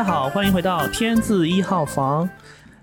[0.00, 2.26] 大家好，欢迎回到天字一号房。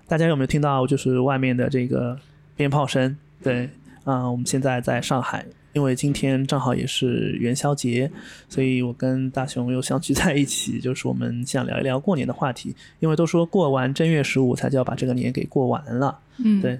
[0.06, 2.16] 大家有没有听到就是外面的这个
[2.54, 3.16] 鞭炮声？
[3.42, 3.68] 对，
[4.04, 8.08] 啊、我们现在在上海，因为今天正好也是元宵节，
[8.48, 12.76] 所以我跟大雄又相聚在一起，就是我们想聊一聊过年的话题。
[13.00, 16.20] 因为都说过完正月十五才叫把这个年给过完了。
[16.36, 16.78] 嗯，对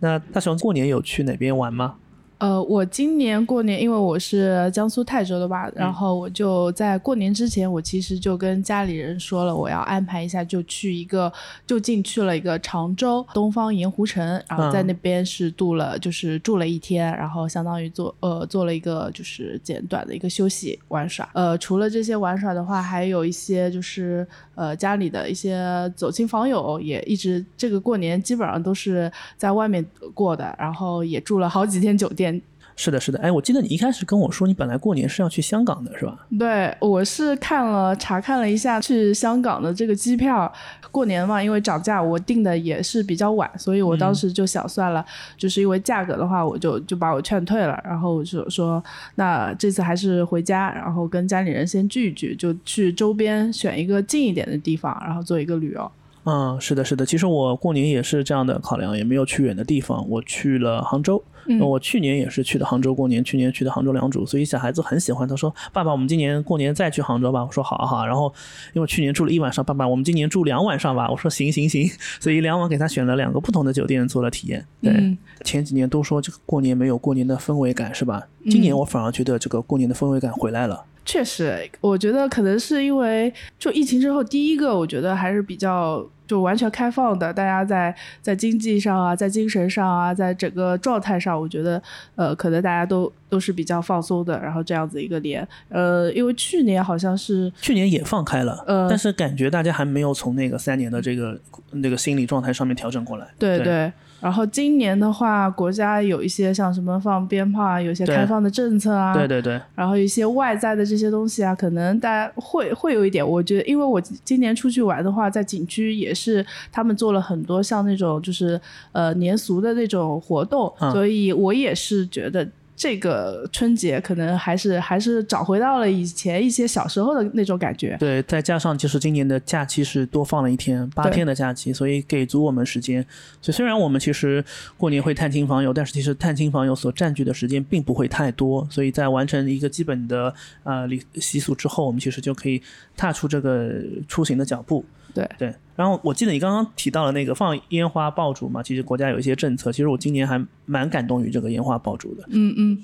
[0.00, 1.96] 那大雄过年有去哪边玩吗？
[2.38, 11.32] 呃，我今年过年，因为我是江苏泰州的吧，然后我就在过年之前，我其实就跟家里人说了，我要安排一下，就去一个
[11.66, 21.28] 就近去了一个常州东方盐湖城，然后在那边是度了，就是住了一天，然后相当于做呃做了一个就是简短的一个休息玩耍。
[21.32, 32.40] 呃，除了这些玩耍的话，还有一些就是呃家里的一些走亲访友，也一直这个过年基本上都是在外面过的，然后也住了好几天酒店。
[32.76, 33.18] 是的，是的。
[33.20, 36.26] 哎，我记得你一开始跟我说，你本来过年是要去香港的，是吧？
[36.38, 40.52] 对，我是看了查看了一下去香港的这个机票，
[40.90, 45.04] 过年嘛，因为涨价，我订的也是比较晚，所以我当时就想算了，
[45.36, 48.82] 就是因为价格的话，我就就把我劝退了，然后我就说，
[49.14, 55.90] 那这次还是回家，然后跟家里人先聚一聚，就去周边选一个近一点的地方，然后做一个旅游。
[56.24, 57.04] 嗯，是的，是的。
[57.04, 61.22] 其实我过年也是这样的考量，也没有去远的地方，我去了杭州。
[61.46, 65.28] 嗯我去年也是去的杭州过年，去年去的杭州良渚，所以小孩子很喜欢。
[65.28, 68.32] 他说：“爸爸，我们今年过年再去杭州吧。”我说：“好啊好啊。”然后
[68.72, 71.10] 因为去年住了一晚上，爸爸，我们今年住两晚上吧。
[71.10, 71.86] 我说：“行行行。”
[72.18, 74.64] 所以两晚给他选了两个不同的酒店做了体验。
[74.80, 78.26] 对，嗯前几年都说这个过年没有过年的氛围感，是吧？
[78.48, 80.82] 今年嗯我反而觉得这个过年的氛围感回来了。
[81.04, 91.80] 确实，我觉得可能是因为就疫情之后，第一个我觉得还是比较就完全开放的，大家在在经济上啊，在精神上啊，在整个状态上，我觉得
[92.16, 101.38] 呃，可能大家都都是比较放松的，然后这样子一个年，呃，因为去年好像是去年也放开了，呃但是感觉大家还没有从那个三年的这个
[101.72, 103.26] 那个心理状态上面调整过来。
[103.38, 103.92] 对对对。
[104.24, 116.42] 然后今年的话，国家有一些像什么放鞭炮啊，有一些开放的政策啊，对对对，然后一些外在的这些东西啊，可能大家会会有一点，我觉得，因为我今年出去玩的话，在景区也是
[116.72, 118.58] 他们做了很多像那种就是
[118.92, 122.48] 呃年俗的那种活动，嗯所以我也是觉得。
[122.76, 127.96] 这个春节可能还是还是找回到了以前一些小时候的那种感觉。
[128.00, 133.04] 对，再加上就是今年的假期是多放了一天，八天的假期，所以给足我们时间。
[133.40, 134.44] 所以虽然我们其实
[134.76, 138.66] 过年会探亲访友，但是其实探亲访友所占据的时间并不会太多。
[138.70, 140.34] 所以在完成一个基本的
[140.64, 142.60] 呃礼习俗之后，我们其实就可以
[142.96, 143.72] 踏出这个
[144.08, 144.84] 出行的脚步。
[145.14, 152.24] 对对，然后我记得你刚刚提到了那个放烟花爆竹嘛，其实国家有一些政策，其实我今年还蛮感动于这个烟花爆竹的。
[152.30, 152.78] 嗯嗯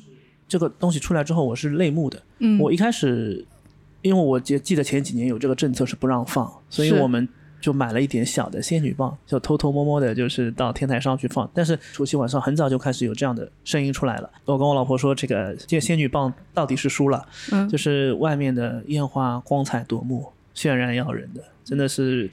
[0.49, 2.21] 这个东西出来之后，我是泪目的。
[2.39, 3.45] 嗯，我一开始，
[4.03, 7.29] 因为我记记得前几年有这个政策是不让放，所以我们
[7.61, 11.49] 就买了一点小的仙女棒，就偷偷摸摸的，就是到天台上去放。
[11.55, 14.29] 但是除夕晚上很早就开始有这样的声音出来了。
[14.45, 22.29] 我跟我老婆说，这个这仙女棒到底是输了，嗯就是外面的烟花光彩夺目，渲染要人的，真的是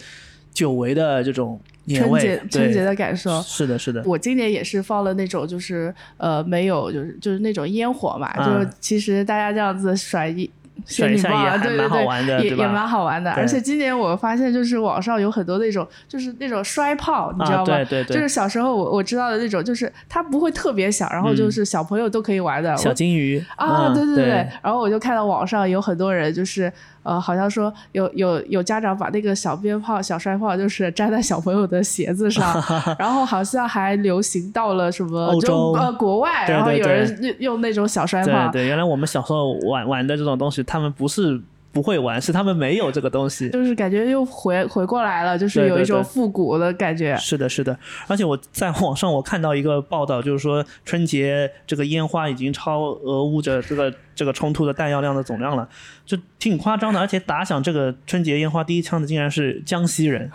[0.51, 1.59] 久违的这种。
[1.89, 3.41] 春节春节的感受。
[3.43, 10.51] 是的，是的，我今年也是放了那种，就是呃没有，就是就是那种烟火嘛，嗯就其实大家这样子甩一
[10.85, 13.31] 甩一下仙女棒啊，也还蛮好对对对，也也蛮好玩的。
[13.31, 17.65] 而且今年我发现，就是网上有很多那种，就是那种摔炮，你知道啊，吗？
[17.65, 22.75] 对对对，就是小时候我我知道的那种，就是它不会特别小，然后就是小朋友都可以玩的。
[22.75, 26.69] 小金鱼啊，对对对，然后我就看到网上有很多人就是
[27.07, 32.61] 呃，好像说有有有家长把那个小鞭炮、小摔炮，就是粘在小朋友的鞋子上，
[32.99, 41.41] 然后好像还流行到了什么就欧洲呃国外，对然后有人用用那种小摔炮，对对，原来我们小时候玩玩的这种东西，他们不是
[41.71, 43.49] 不会玩， 是他们没有这个东西。
[43.49, 47.15] 就是感觉又回回过来了，就是有一种复古的感觉。
[47.17, 55.67] 是的，是的，而且我在网上我看到一个报道，就是说春节这个烟花已经超俄乌这这个这个冲突的弹药量的总量了，
[56.05, 56.99] 就挺夸张的。
[56.99, 60.31] 而且打响这个春节烟花第一枪的竟然是江西人，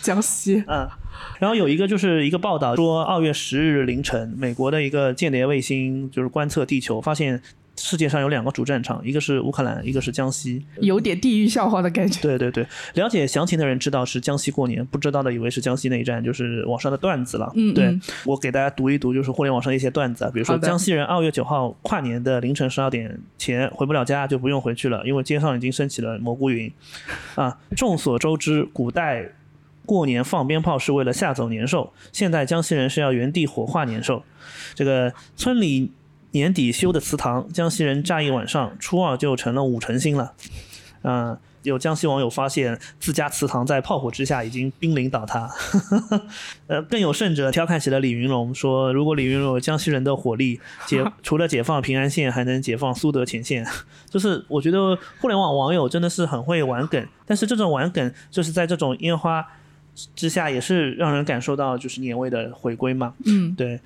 [0.00, 0.88] 江西， 嗯。
[1.38, 7.40] 然后有一个就是一个报道说，二月十日凌晨，美国的一个间谍卫星就是观测地球，发现
[7.82, 10.64] 世界上有两个主战场，一个是乌克兰，一个是江西。
[10.80, 12.20] 有点地狱笑话的感觉。
[12.22, 12.64] 对对对，
[12.94, 17.50] 了解详情的人知道是江西过年，不知道的以为是江西内战，就是网上的段子了。
[17.54, 26.72] 对嗯对我给大家读一读，就是互联网上的一些段子啊，比如说江西人二月九号跨年的凌晨十二点前回不了家，就不用回去了，因为街上已经升起了蘑菇云。
[27.34, 29.32] 啊，众所周知，古代。
[29.84, 34.22] 过年放鞭炮是为了吓走年兽，现在江西人是要原地火化年兽。
[34.76, 35.90] 这个村里
[36.32, 40.32] 年底修的祠堂，江西人炸一晚上，初二就成了五成新了。
[41.04, 45.50] 嗯、有江西网友发现自家祠堂在炮火之下已经濒临倒塌。
[46.68, 53.66] 呃，更有甚者调侃起了李云龙，说如果李云龙有江西人的火力，解 除了解放平安县，还能解放苏德前线。
[54.08, 59.44] 就是我觉得互联网网友真的是很会玩梗，但是这种玩梗就是在这种烟花
[60.14, 63.14] 之下，也是让人感受到就是年味的回归嘛。
[63.26, 63.80] 嗯，对。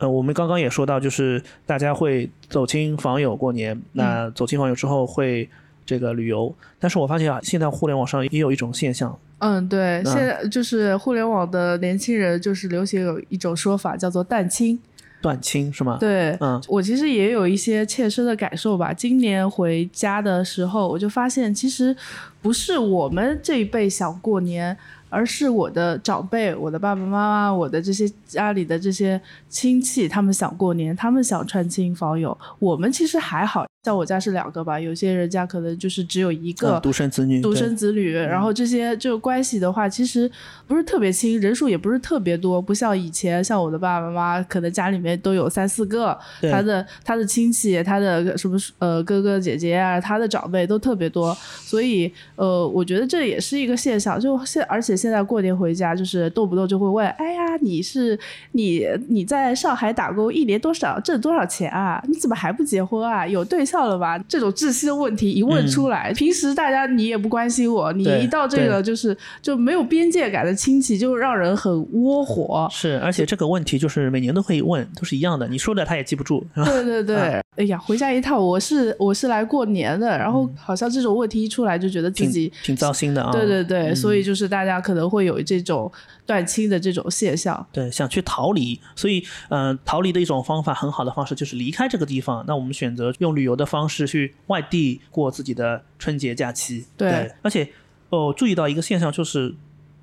[0.00, 5.48] 呃，我们刚刚也说到，就是大家会走亲访友过年，那走亲访友之后会
[5.84, 14.80] 这个旅游，但是我发现啊，现在互联网上也有一种现象，嗯，对，现在就是互联网的年轻人就是流行有一种说法叫做淡亲。
[15.22, 15.98] 断亲是吗？
[16.00, 18.90] 对，嗯，我其实也有一些切身的感受吧。
[18.90, 21.94] 今年回家的时候，我就发现，其实
[22.40, 24.74] 不是我们这一辈想过年。
[25.10, 32.36] 而是我的长辈，我的爸爸妈妈，我的这些家里的这些亲戚，他们想过年，他们想串亲访友。
[32.60, 38.12] 我们其实还好像我家是两个吧，有些人家可能就是只有一个独生子女，独生子女。
[38.14, 40.30] 然后这些就关系的话，其实
[40.68, 46.16] 不是特别亲，人数也不是特别多，不像以前，像我的爸爸妈妈，可能家里面都有三四个，
[46.52, 51.36] 他的他的亲戚，他的什么呃哥哥姐姐啊，他的长辈都特别多。
[51.64, 54.99] 所以呃，我觉得这也是一个现象，就现而且。
[55.00, 58.18] 现在过年回家，就是动不动就会问：“哎呀，你是
[58.52, 62.02] 你你在上海打工，一年多少挣多少钱啊？
[62.06, 63.26] 你怎么还不结婚啊？
[63.26, 72.68] 有对象了吧？”这种窒息的问题一问出来，平时大家你也不关心我，你一到这个就是就没有边界感的亲戚，就让人很窝火。
[72.70, 76.44] 是，而且这个问题就是每年都会问，都是一样的，你说的他也记不住。
[76.54, 77.16] 对对对，
[77.56, 83.30] 哎呀，回家一趟，我是我是来过年的，然后好像这种问题一出来，就觉得自己挺糟心的啊。
[83.32, 84.80] 对对对，所以就是大家。
[84.80, 85.90] 可能会有这种
[86.26, 92.44] 断亲的这种现象，对，想去逃离，所以，嗯，逃离的一种方法，很好的方式就是离开这个地方。
[92.46, 96.86] 那我们选择用旅游的方式去外地过自己的春节假期。
[96.96, 97.68] 对，而且，
[98.10, 99.54] 哦，注意到一个现象，就是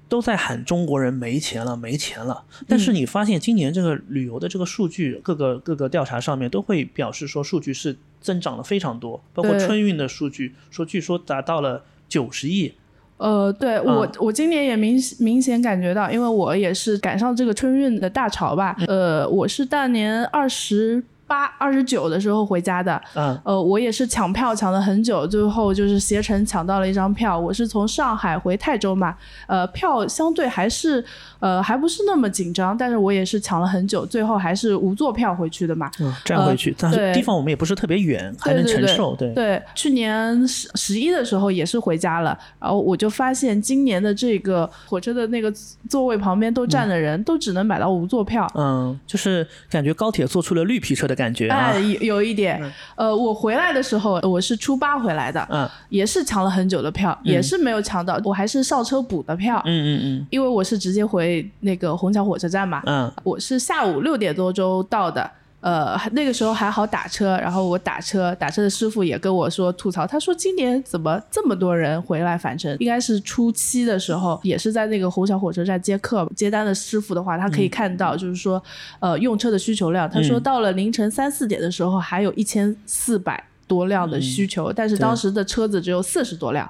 [0.10, 2.44] 都在喊中国人没钱了，没钱了。
[2.68, 12.74] 但是你发现今年这个旅游的这个数据，各个各个调查上面都会表示说，数据是增长了非常多，包括春运的数据，说据说达到了九十亿。
[13.18, 18.75] 呃，对我，我今年也明明显感觉到，因为我也是赶上这个春运的大潮吧。
[18.88, 21.04] 呃，我是大年二十。
[21.28, 27.38] 八二十九的时候回家的，嗯，呃，我也是抢票抢了很久，最后就是携程抢到了一张票。
[27.38, 29.14] 我是从上海回泰州嘛，
[29.46, 31.04] 呃，票相对还是
[31.40, 39.62] 呃还不是那么紧张，但是我也是抢了很久，最后还是无座票回去的嘛，嗯，站回去，但是地方我们也不是特别远，还能承受，对对。
[39.76, 45.52] 去年十十一的时候也是回家了，然后我就发现今年的这个火车的那个
[45.90, 51.17] 座位旁边都站的人都只能买到无座票，嗯，就是感觉高铁做出了绿皮车的。
[51.18, 52.62] 感觉哎，有有一点，
[52.96, 65.30] 呃，我回来的时候我是初八回来的，嗯，也是抢了很久的票，也是没有抢到，我还是上车补的票，嗯嗯嗯，因为我是直接回那个虹桥火车站嘛，嗯，我是下午六点多钟到的。
[65.59, 72.75] 呃，那个时候还好打车，然后我打车，打车的师傅也跟我说吐槽，他说今年怎么这么多人回来返程？
[72.80, 78.62] 应该是初七的时候，也是在那个虹桥火车站接客接单的师傅的话，他可以看到，就是说，
[79.00, 86.69] 呃，用车的需求量，他说到了凌晨三四点的时候，还有一千四百多辆的需求，但是当时的车子只有四十多辆。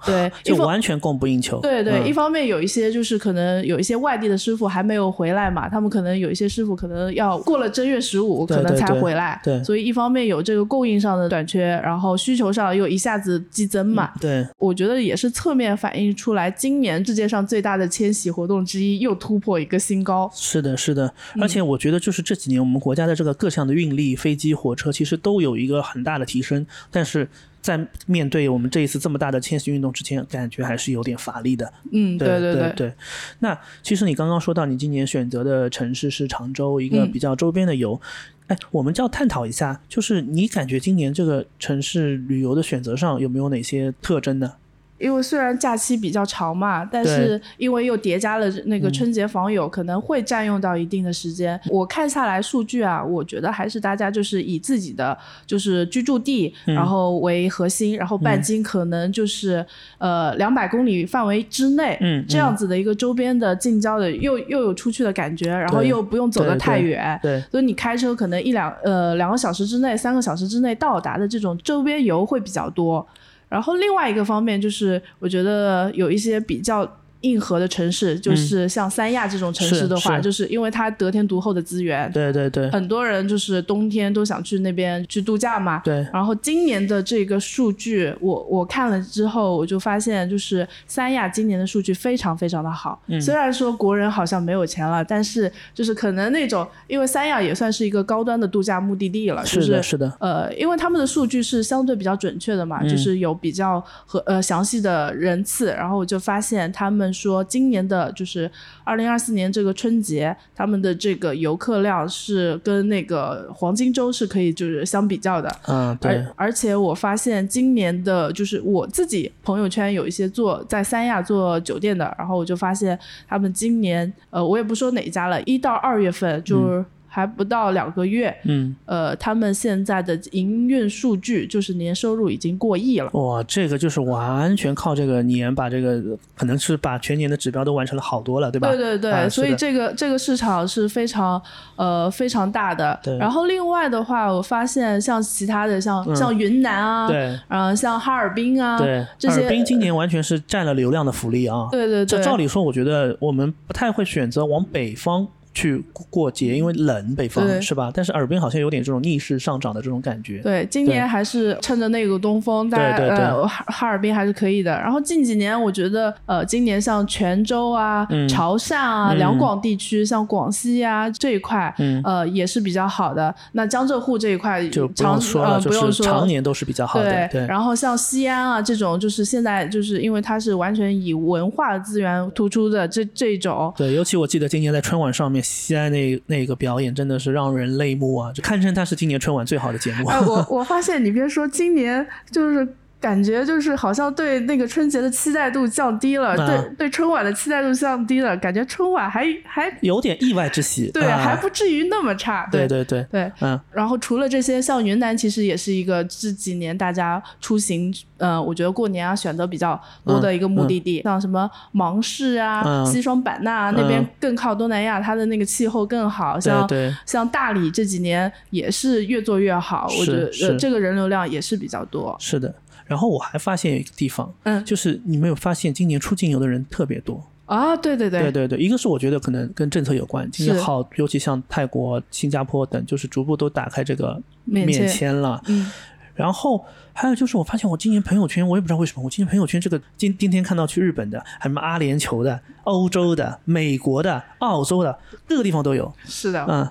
[0.06, 1.60] 对， 就完全供不应求。
[1.60, 9.40] 对对，一方面有一些就是可能有一些外地的师傅还没有回来嘛，他们可能有一些师傅可能要过了正月十五可能才回来。
[9.44, 14.10] 对，所以一方面有这个供应上的短缺，然后需求上又一下子激增嘛。
[14.20, 20.30] 对，我觉得也是侧面反映出来，今年世界上最大的迁徙活动之一又突破一个新高。
[20.34, 27.28] 是的，是的，而且我觉得就是这几年我们国家的这个各项的运力，飞机、火车其实都有一个很大的提升，但是。
[27.60, 31.72] 在面对我们这一次这么大的迁徙运动之前，感觉还是有点乏力的。
[31.92, 32.92] 嗯，对对对对。
[33.40, 38.00] 那其实你刚刚说到，你今年选择的城市是常州，一个比较周边的游。
[38.46, 44.54] 哎，我们就要探讨一下，就是你感觉今年这个城市旅游的选择上有没有哪些特征呢？
[45.00, 51.58] 因为虽然假期比较长嘛，但是因为又叠加了那个春节访友，可能会占用到一定的时间。
[51.68, 55.16] 我看下来数据啊，我觉得还是大家就是以自己的
[55.46, 59.64] 就是居住地，然后为核心，然后半径可能就是
[59.98, 73.06] 呃两百公里范围之内，这样子的一个周边的近郊的，又又有出去的感觉，然后又不用走得太远，对，所以你开车可能一两呃两个小时之内、三个小时之内到达的这种周边游会比较多。
[73.50, 82.70] 然后另外一个方面就是，我觉得有一些比较硬核的城市，就是像三亚这种城市的话，就是因为它得天独厚的资源，对对对。
[82.70, 85.80] 很多人就是冬天都想去那边去度假嘛。
[85.84, 93.00] 对，然后今年的这个数据，我我看了之后，我就发现就是三亚今年的数据非常非常的好。
[93.06, 93.20] 嗯。
[93.20, 102.88] 虽然说国人好像没有钱了，但是就是可能那种，因为三亚也算是一个高端的度假目的地了，就是的，是的，呃，因为他们的数据是相对比较准确的嘛，嗯。
[102.88, 108.50] 就是有比较和呃详细的人次，然后我就发现他们说今年的就是
[108.84, 115.50] 二零二四年这个春节，他们的这个游客量是跟那个黄金周是可以就是相比较的。
[115.66, 122.98] 嗯，对而，而且我发现今年的，就是我自己朋友圈有一些做在三亚做酒店的，然后我就发现
[123.28, 133.10] 他们今年，呃，我也不说哪一家了，一到二月份就是还不到两个月，嗯，呃，他们现在的营运数据就是年收入已经过亿了。
[133.14, 136.00] 哇，这个就是完全靠这个年把这个，
[136.36, 138.68] 可能是把全年的指标都完成了好多了，对吧？
[138.68, 141.42] 对对对，啊所以这个这个市场是非常
[141.74, 143.18] 呃非常大的对。
[143.18, 151.66] 然后另外的话，我发现像其他的像、嗯像云南啊，对呃，像哈尔滨啊，对，这些哈尔滨今年完全是占了流量的福利啊。
[151.72, 157.90] 对对对，这照理说，我觉得我们不太会选择往北方去过节，因为冷，北方是吧？
[157.92, 160.38] 但是哈尔滨好像有点这种逆势上涨的这种感觉。
[160.38, 164.70] 对，今年还是趁着那个东风，大家对对对呃哈哈尔滨还是可以的。
[164.72, 173.34] 然后近几年，我觉得呃，今年像泉州啊、嗯潮汕啊、嗯两广地区，像广西啊这一块，嗯呃，也是比较好的。
[173.52, 177.28] 那江浙沪这一块就不常用说了，呃不用就是说，常年都是比较好的。
[177.28, 190.08] 对，然后像西安啊这种，就是现在就是因为它是完全以文化资源突出的这这种，对，尤其我记得今年在春晚上面，西安那那个表演真的是让人泪目啊，堪称它是今年春晚最好的节目。
[190.08, 192.66] 我我发现你别说，今年就是
[193.00, 200.90] 感觉就是好像对那个春节的期待度降低了，啊对对春晚的期待度降低了，感觉春晚还还有点意外之喜。
[200.92, 202.46] 对、啊还不至于那么差。
[202.52, 216.68] 对对对对，嗯，然后除了这些，像云南其实也是一个这几年大家出行，呃，我觉得过年啊选择比较多的一个目的地，像什么芒市啊、嗯西双版纳、啊、那边嗯更靠东南亚，它的那个气候更好，像
[217.06, 222.14] 像大理这几年也是越做越好，我觉得这个人流量也是比较多。
[222.18, 222.54] 是的。
[222.90, 224.64] 然后我还发现一个地方，嗯。
[224.64, 227.24] 就是你没有发现今年出境游的人特别多。
[227.46, 228.20] 啊，对对对。
[228.22, 235.14] 对对对，一个是我觉得可能跟政策有关，今年是好，尤其像泰国、新加坡等，就是逐步都打开这个免签。
[235.14, 235.40] 了。
[235.46, 235.70] 嗯，
[236.16, 245.92] 然后还有就是，我发现我今年朋友圈，我也不知道为什么，我今年朋友圈这个今今天看到去日本的，还有什么阿联酋的、欧洲的、美国的、澳洲的，各个地方都有。
[246.04, 246.68] 是的，嗯，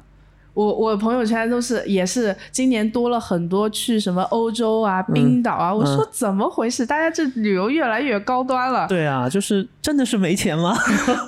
[0.59, 6.85] 我我朋友圈都是也是今年多了很多去什么欧洲啊、冰岛啊，我说怎么回事？
[6.85, 8.85] 大家这旅游越来越高端了。
[8.85, 10.75] 对啊，就是真的是没钱吗？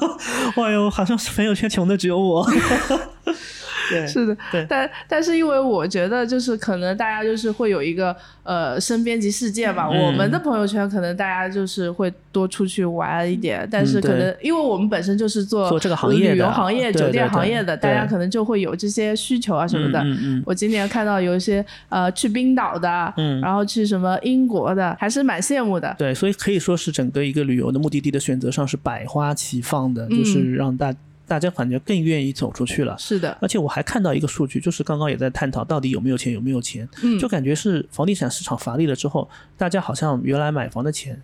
[0.57, 2.45] 哎呦，好像是朋友圈穷的只有我。
[3.89, 4.65] 对，是的，对。
[4.69, 19.99] 但但是因为我觉得就是可能大家就是会有一个呃身边及世界吧，嗯我们的朋友圈可能大家就是会多出去玩一点，但是可能因为我们本身就是做做这个行业旅游行业、酒店行业的，大家可能就会有这些需求啊什么的。
[20.01, 23.41] 嗯嗯我今年看到有一些呃去冰岛的，嗯。
[23.41, 25.95] 然后去什么英国的，还是蛮羡慕的。
[25.97, 30.93] 对，所以可以说是整个一个旅游的目的地的选择上是百花齐放的，嗯就是让大
[31.31, 32.93] 大家感觉更愿意走出去了。
[32.99, 41.21] 是的，而且我还看到一个数据，就是刚刚也在探讨到底有没有钱，有没有钱，嗯就感觉是房地产市场乏力了之后，大家好像原来买房的钱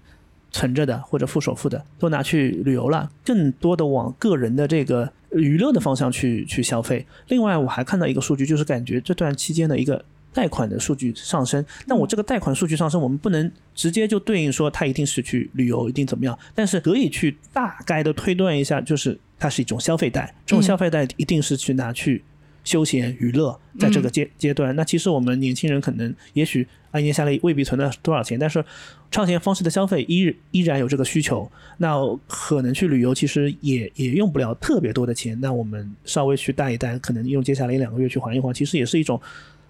[0.50, 7.06] 存着的或者付首付的都拿去旅游了，更多的往个人的这个娱乐的方向去去消费。
[7.28, 10.06] 另外，我还看到一个数据，就是感觉这段期间的一个。
[10.38, 22.24] 贷款的数据上升，那我这个贷款数据上升，我们不能直接就对应说它一定是去旅游，一定怎么样，但是可以去大概的推断一下，就是它是一种消费贷，这种嗯消费贷一定是去拿去
[22.64, 28.64] 休闲娱乐，在这个阶阶段，那其实我们年轻人可能也许按年下来未必存了多少钱，但是
[29.10, 31.96] 超前方式的消费依依然有这个需求，那
[32.28, 39.20] 可能去旅游其实也也用不了特别多的钱，那我们稍微去贷一贷，可能用接下来一两个月去还一还，其实也是一种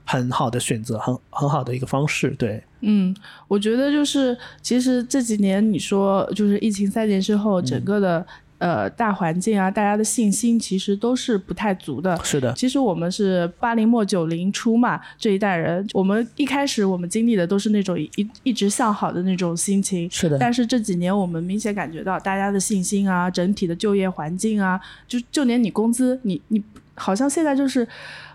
[0.07, 3.13] 很好的选择，很很好的一个方式，对，嗯，
[3.49, 8.25] 我觉得就是其实这几年你说就是疫情三年之后，整个的、
[8.57, 12.17] 呃大环境啊，大家的信心其实都是不太足的。
[12.23, 18.09] 是的，其实我们是八零末九零初嘛，这一代人，我们一开始我们经历的都是那种一
[18.43, 26.63] 一直向好的那种心情，是的，但是这几年我们明显感觉到大家的信心啊，整体的就业环境啊，就就连你工资，你你
[26.95, 27.87] 好像现在就是，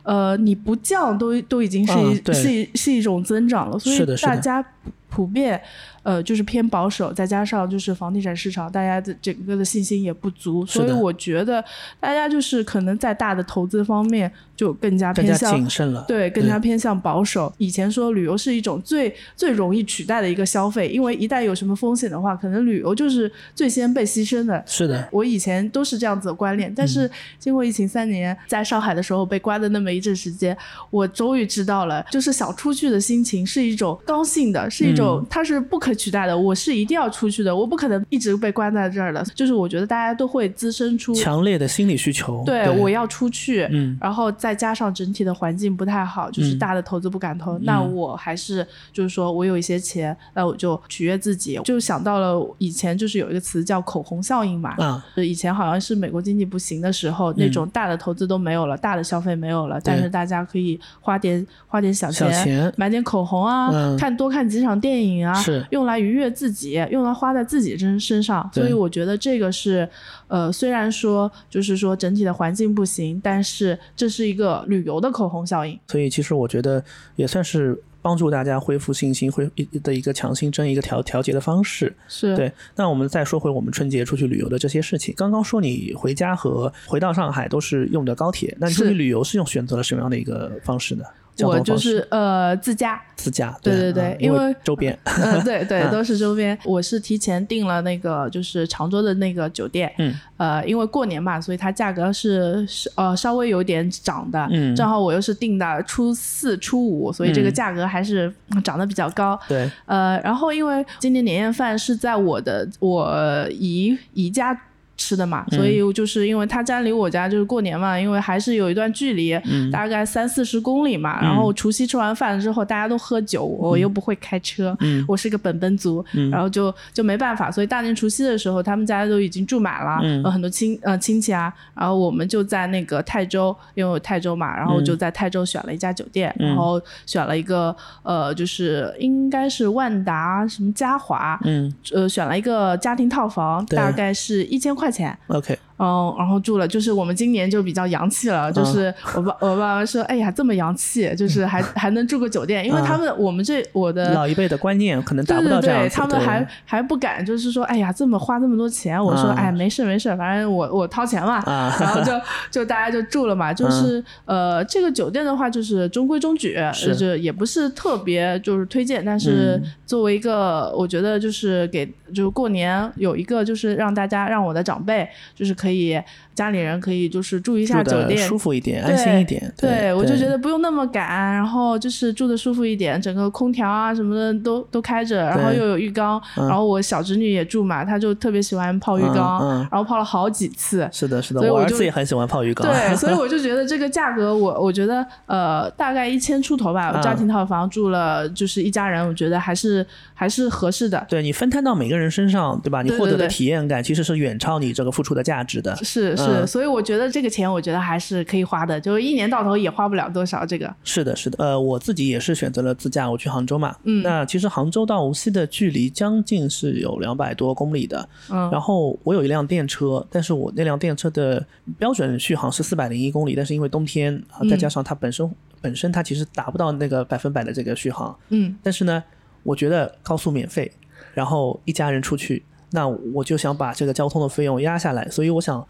[0.02, 4.64] 呃，你不降都都已经是一、嗯是一是一种增长了，所以大家
[5.08, 5.60] 普遍，
[6.02, 11.64] 呃，就是偏保守，再加上就是房地产市场，大家的整个的信心也不足，所以我觉得
[12.00, 17.52] 大家就是可能在大的投资方面就更加偏向谨慎了，对，更加偏向保守。
[17.58, 24.62] 以前说旅游是一种最最容易取代的一个消费，因为一旦有什么风险的话，可能旅游就是最先被牺牲的。
[24.66, 30.56] 是的，我以前都是这样子的观念，但是经过疫情三年，在上海的时候被关的那么一阵时间，
[30.90, 36.36] 我终于知道了，就是想出去的心情是一种高兴的，是一种它是不可 取代的。
[36.36, 39.22] 我是一定要出去的，我不可能一直被关在这儿的。
[39.34, 69.88] 就是我觉得大家都会滋生出强烈的心理需求，对，我要出去，嗯，然后再加上整体的环境不太好，就是大的投资不敢投，那我还是就是说我有一些钱，那我就取悦自己，就想到了以前就是有一个词叫口红效应嘛，啊，以前好像是美国经济不行的时候，那种大的投资都没有了，大的消费没有了，但是大家可以花点花点小钱买点口红啊，看多看几场电影啊，是用来愉悦自己，用来花在自己身身上，所以我觉得这个是，
[70.28, 76.84] 呃，虽然说就是说整体的环境不行，但是这是一个旅游的口红效应，所以其实我觉得
[77.16, 77.82] 也算是。
[78.04, 79.48] 帮助大家恢复信心，恢
[79.80, 81.94] 的一个强心针，一个调调节的方式。
[82.08, 82.52] 是对。
[82.74, 85.14] 那我们再说回我们春节出去旅游的这些事情。
[85.16, 91.04] 刚刚说你回家和回到上海都是用的高铁，那你出去旅游是用选择了什么样的一个方式呢？
[91.40, 96.56] 我就是呃自驾，自驾，对对对，因为周边， 嗯对对都是周边。
[96.64, 100.14] 我是提前订了那个就是常州的那个酒店，嗯。
[100.36, 104.74] 呃因为过年嘛，所以它价格是呃稍微有点涨的，嗯。
[104.76, 109.70] 正好我又是订的初四初五，所以这个价格还是涨得比较高，对。
[109.86, 114.58] 呃然后因为今年年夜饭是在我的我姨姨家。
[115.02, 119.36] 吃的嘛，所以就是因为他家离我家就是过年嘛，因为还是有一段距离，
[119.72, 121.20] 大概三四十公里嘛。
[121.20, 124.76] 然后除夕吃完饭之后，大家都喝酒，我又不会开车，
[125.08, 127.50] 我是个本本族，然后就就没办法。
[127.50, 131.52] 所以大年除夕的时候，他们家都已经住满了，有很多亲呃亲戚啊。
[131.74, 144.91] 然后我们就在那个泰州，因为泰州嘛，然后就在泰州选了一家酒店，然后选了一个呃，就是应该是万达什么嘉华，嗯，呃，选了一个家庭套房，大概是一千块。
[144.92, 145.58] 钱，OK。
[145.78, 161.42] 嗯，然后住了，就是我们今年就比较洋气了，就是我爸我爸爸说，哎呀，这么洋气，就是还 还能住个酒店，因为他们我们这我的老一辈的观念可能达不到这样他们还还不敢，就是说，哎呀，这么花这么多钱，我说，哎，没事没事，反正我我掏钱嘛，
[161.80, 162.12] 然后就
[162.50, 166.56] 就大家就住了嘛，就是呃，这个酒店的话就是中规中矩，
[166.98, 176.02] 就也不是特别就是推荐，但是作为一个我觉得就是给就是过年有一个就是让大家让我的长辈就是可以。
[176.34, 179.52] 家里人可以就是住一下酒店，舒服一点，安心一点。
[179.56, 190.88] 对，我就觉得不用那么赶，然后就是住的舒服一点，整个空调啊什么的都都开着，然后又有浴缸，然后我小侄女也住嘛，她就特别喜欢泡浴缸，然后泡了好几次。
[190.92, 192.66] 是的，是的，我儿子也很喜欢泡浴缸。
[192.66, 201.04] 对， 所以我就觉得这个价格，我我觉得呃大概一千出头吧，家庭套房住了就是一家人，我觉得还是还是合适的。
[201.08, 202.82] 对你分摊到每个人身上，对吧？
[202.82, 205.76] 你获得的体验感其实是远超你这个付出的价值的。
[205.82, 210.44] 是是，所以我觉得这个钱，我觉得还是可以花的，就是一年到头也花不了多少。
[210.44, 213.76] 这个是的，是的，呃，我自己也是选择了自驾，我去杭州嘛。
[213.84, 218.08] 嗯，那其实杭州到无锡的距离将近是有两百多公里的。
[218.30, 221.44] 嗯，然后我有一辆电车，但是我那辆电车的
[221.78, 225.30] 标准续航是四百零一公里，但是因为冬天啊，再加上它本身
[225.60, 228.16] 本身它其实达不到那个百分百的这个续航。
[228.30, 229.02] 嗯，但是呢，
[229.42, 230.70] 我觉得高速免费，
[231.14, 232.44] 然后一家人出去。
[232.74, 235.62] 那我就想把这个交通的费用压下来，所以我想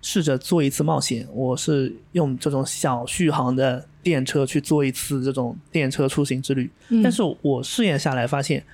[0.00, 1.26] 试着做一次冒险。
[1.32, 6.70] 我是用这种小续航的电车去做一次这种电车出行之旅。
[7.02, 8.64] 但是我试验下来发现，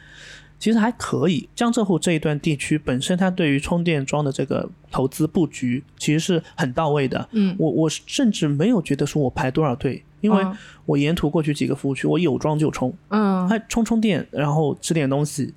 [0.59, 1.49] 其实还可以。
[1.55, 7.29] 江浙沪这一段地区本身，它对于充电桩的这个投资布局其实是很到位的。
[7.33, 10.45] 嗯，我我甚至没有觉得说我排多少队，因为
[10.87, 12.95] 我沿途过去几个服务区，我有装就充。
[13.09, 15.53] 嗯，还充充电，然后吃点东西。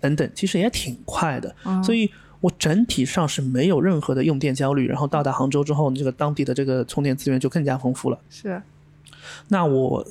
[0.00, 2.10] 等等，其实也挺快的，所以
[2.44, 4.86] 我整体上是没有任何的用电焦虑。
[4.86, 8.18] 然后到达杭州之后，这个当地的这个充电资源就更加丰富了。
[8.28, 8.60] 是，
[9.48, 10.06] 那我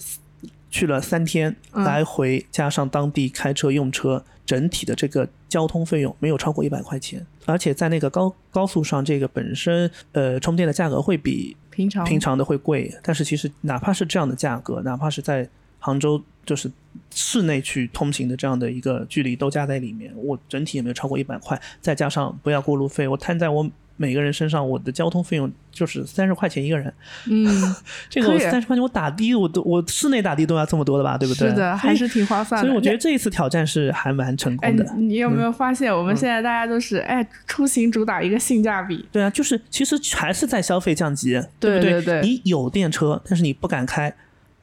[0.72, 7.24] 去了三天，来回加上当地开车用车，整体的这个交通费用没有超过一百块钱。
[7.46, 16.72] 而且在那个高高速上，这个本身呃充电的价格会比平常平常的会贵，但是其实哪怕是这样的价格，哪怕是在杭州就是
[17.14, 23.70] 市内去通行的这样的一个距离都加在里面，我整体也没有超过一百块，再加上不要过路费，我摊在我。
[23.96, 26.92] 每个人身上我的交通费用就是三十块钱一个人，
[27.30, 27.46] 嗯，
[28.10, 31.48] 这个三十块钱我打的我都我室内打的都要这么多的吧，对不对？
[31.48, 32.68] 是的，还是挺划算的。
[32.68, 34.94] 所以我觉得这一次挑战是还蛮成哎，功的。
[34.98, 39.06] 你你有没有发现，我们现在大家都是哎，出行主打一个性价比。
[39.12, 41.92] 对啊，就是其实还是在消费降级，对不对？
[41.92, 44.12] 对对你有电车，但是你不敢开，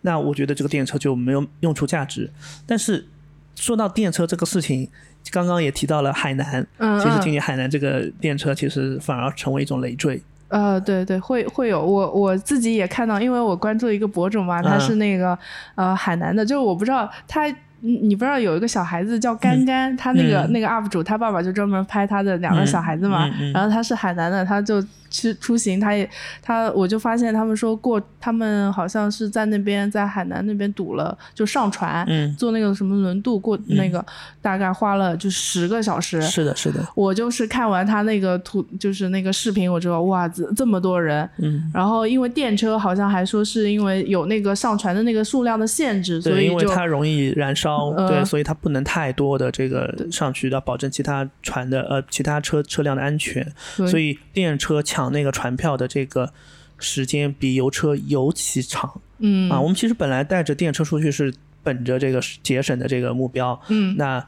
[0.03, 2.31] 那我觉得这个电车就没有用处价值。
[2.67, 3.07] 但是
[3.55, 4.89] 说到电车这个事情，
[5.31, 10.23] 刚刚也提到了海南，其实今年海南这个电车其实反而成为一种累赘。
[10.49, 15.39] 呃，对对，会会有我我自己也看到，因为我关注一个博主嘛，他嗯是那个、
[15.75, 17.47] 呃海南的，就是我不知道他。
[17.83, 26.09] 你你不知道有一个小孩子叫甘甘，他那个、嗯那个 UP 主，他爸爸就专门拍他的两个小孩子嘛，然后他是海南的，他就去出行，他也
[26.41, 32.35] 他我就发现他们说过，他们好像是在那边在海南那边堵了，就上船，嗯。
[32.37, 34.03] 坐那个什么轮渡过那个，
[34.41, 41.29] 大概花了就十个小时，是的，是的，我就是看完他那个图，就是那个视频，我知道哇，这这么多人。
[41.39, 53.47] 嗯，然后因为电车好像还说是因为有那个上船的那个数量的限制，所对，因为它容易燃烧，呃对，所以它不能太多的这个上去，要保证其他船的呃其他车车辆的安全。
[53.77, 53.87] 对。
[53.87, 56.31] 所以电车抢那个船票的这个
[56.79, 59.61] 时间比油车尤其长嗯啊。
[59.61, 61.33] 我们其实本来带着电车出去是
[61.63, 64.25] 本着这个节省的这个目标，嗯那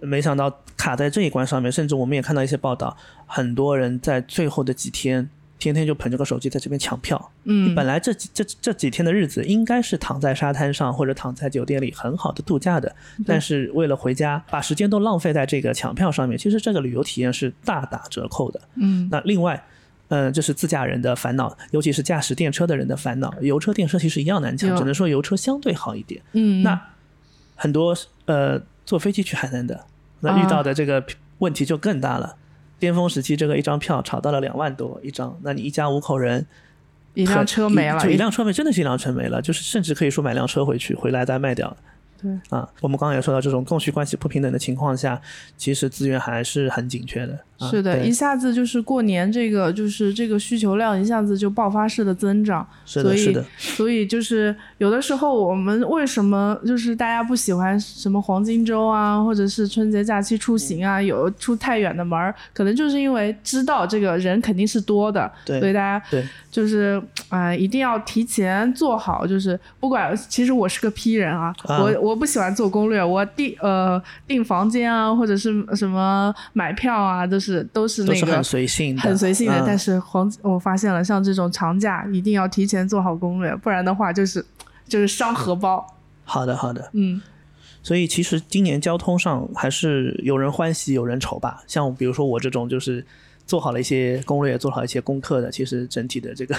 [0.00, 5.28] 没想到卡在这一关上面，甚至我们也看到一些报道，很多人在最后的几天。
[5.58, 12.94] 天天就捧着个手机在这边抢票，嗯本来这几这这几天的日子应该是躺在沙滩上或者躺在酒店里很好的度假的，
[13.26, 18.60] 但是为了回家，把时间都浪费在这个抢票上面，其实这个旅游体验是大打折扣的。
[18.74, 19.64] 嗯那另外，
[20.08, 23.34] 嗯、这是自驾人的烦恼，尤其是驾驶电车的人的烦恼。
[23.40, 26.22] 油车、电车其实一样难抢，只能说油车相对好一点。
[26.32, 26.80] 嗯那
[27.56, 29.86] 很多呃坐飞机去海南的，
[30.20, 31.04] 那啊遇到的这个
[31.38, 32.36] 问题就更大了。
[32.78, 36.46] 巅峰时期，这个一张票炒到了两万多一张，那你一家五口人，
[37.14, 41.74] 一辆车没了，就一辆车没，真的是一辆车没了，就是甚至可以说买辆车回去，回来再卖掉。
[42.20, 45.20] 对啊，我们刚刚也说到，这种供需关系不平等的情况下，
[45.56, 47.38] 其实资源还是很紧缺的。
[47.58, 84.44] 啊、是的，一下子就是过年这个就是这个需求量一下子就爆发式的增长，是的，所以是的，所以就是有的时候我们为什么就是大家不喜欢什么黄金周啊，或者是春节假期出行啊，有出太远的门儿，可能就是因为知道这个人肯定是多的，对所以大家对，就是啊、一定要提前做好，就是不管其实我是个 P 人啊，啊我我不喜欢做攻略，我订呃订房间啊，或者是什么买票啊，都是都是那个都是很随性的，很随性的，嗯但是黄我发现了，像这种长假一定要提前做好攻略，不然的话就是
[84.86, 85.84] 就是伤荷包。
[86.24, 86.88] 好的，好的。
[86.92, 87.20] 嗯
[87.82, 91.62] 所以其实今年交通上还是有人欢喜有人愁吧。
[91.68, 93.06] 像比如说我这种就是
[93.46, 96.56] 做好了一些攻略、做好一些功课的，其实整体的这个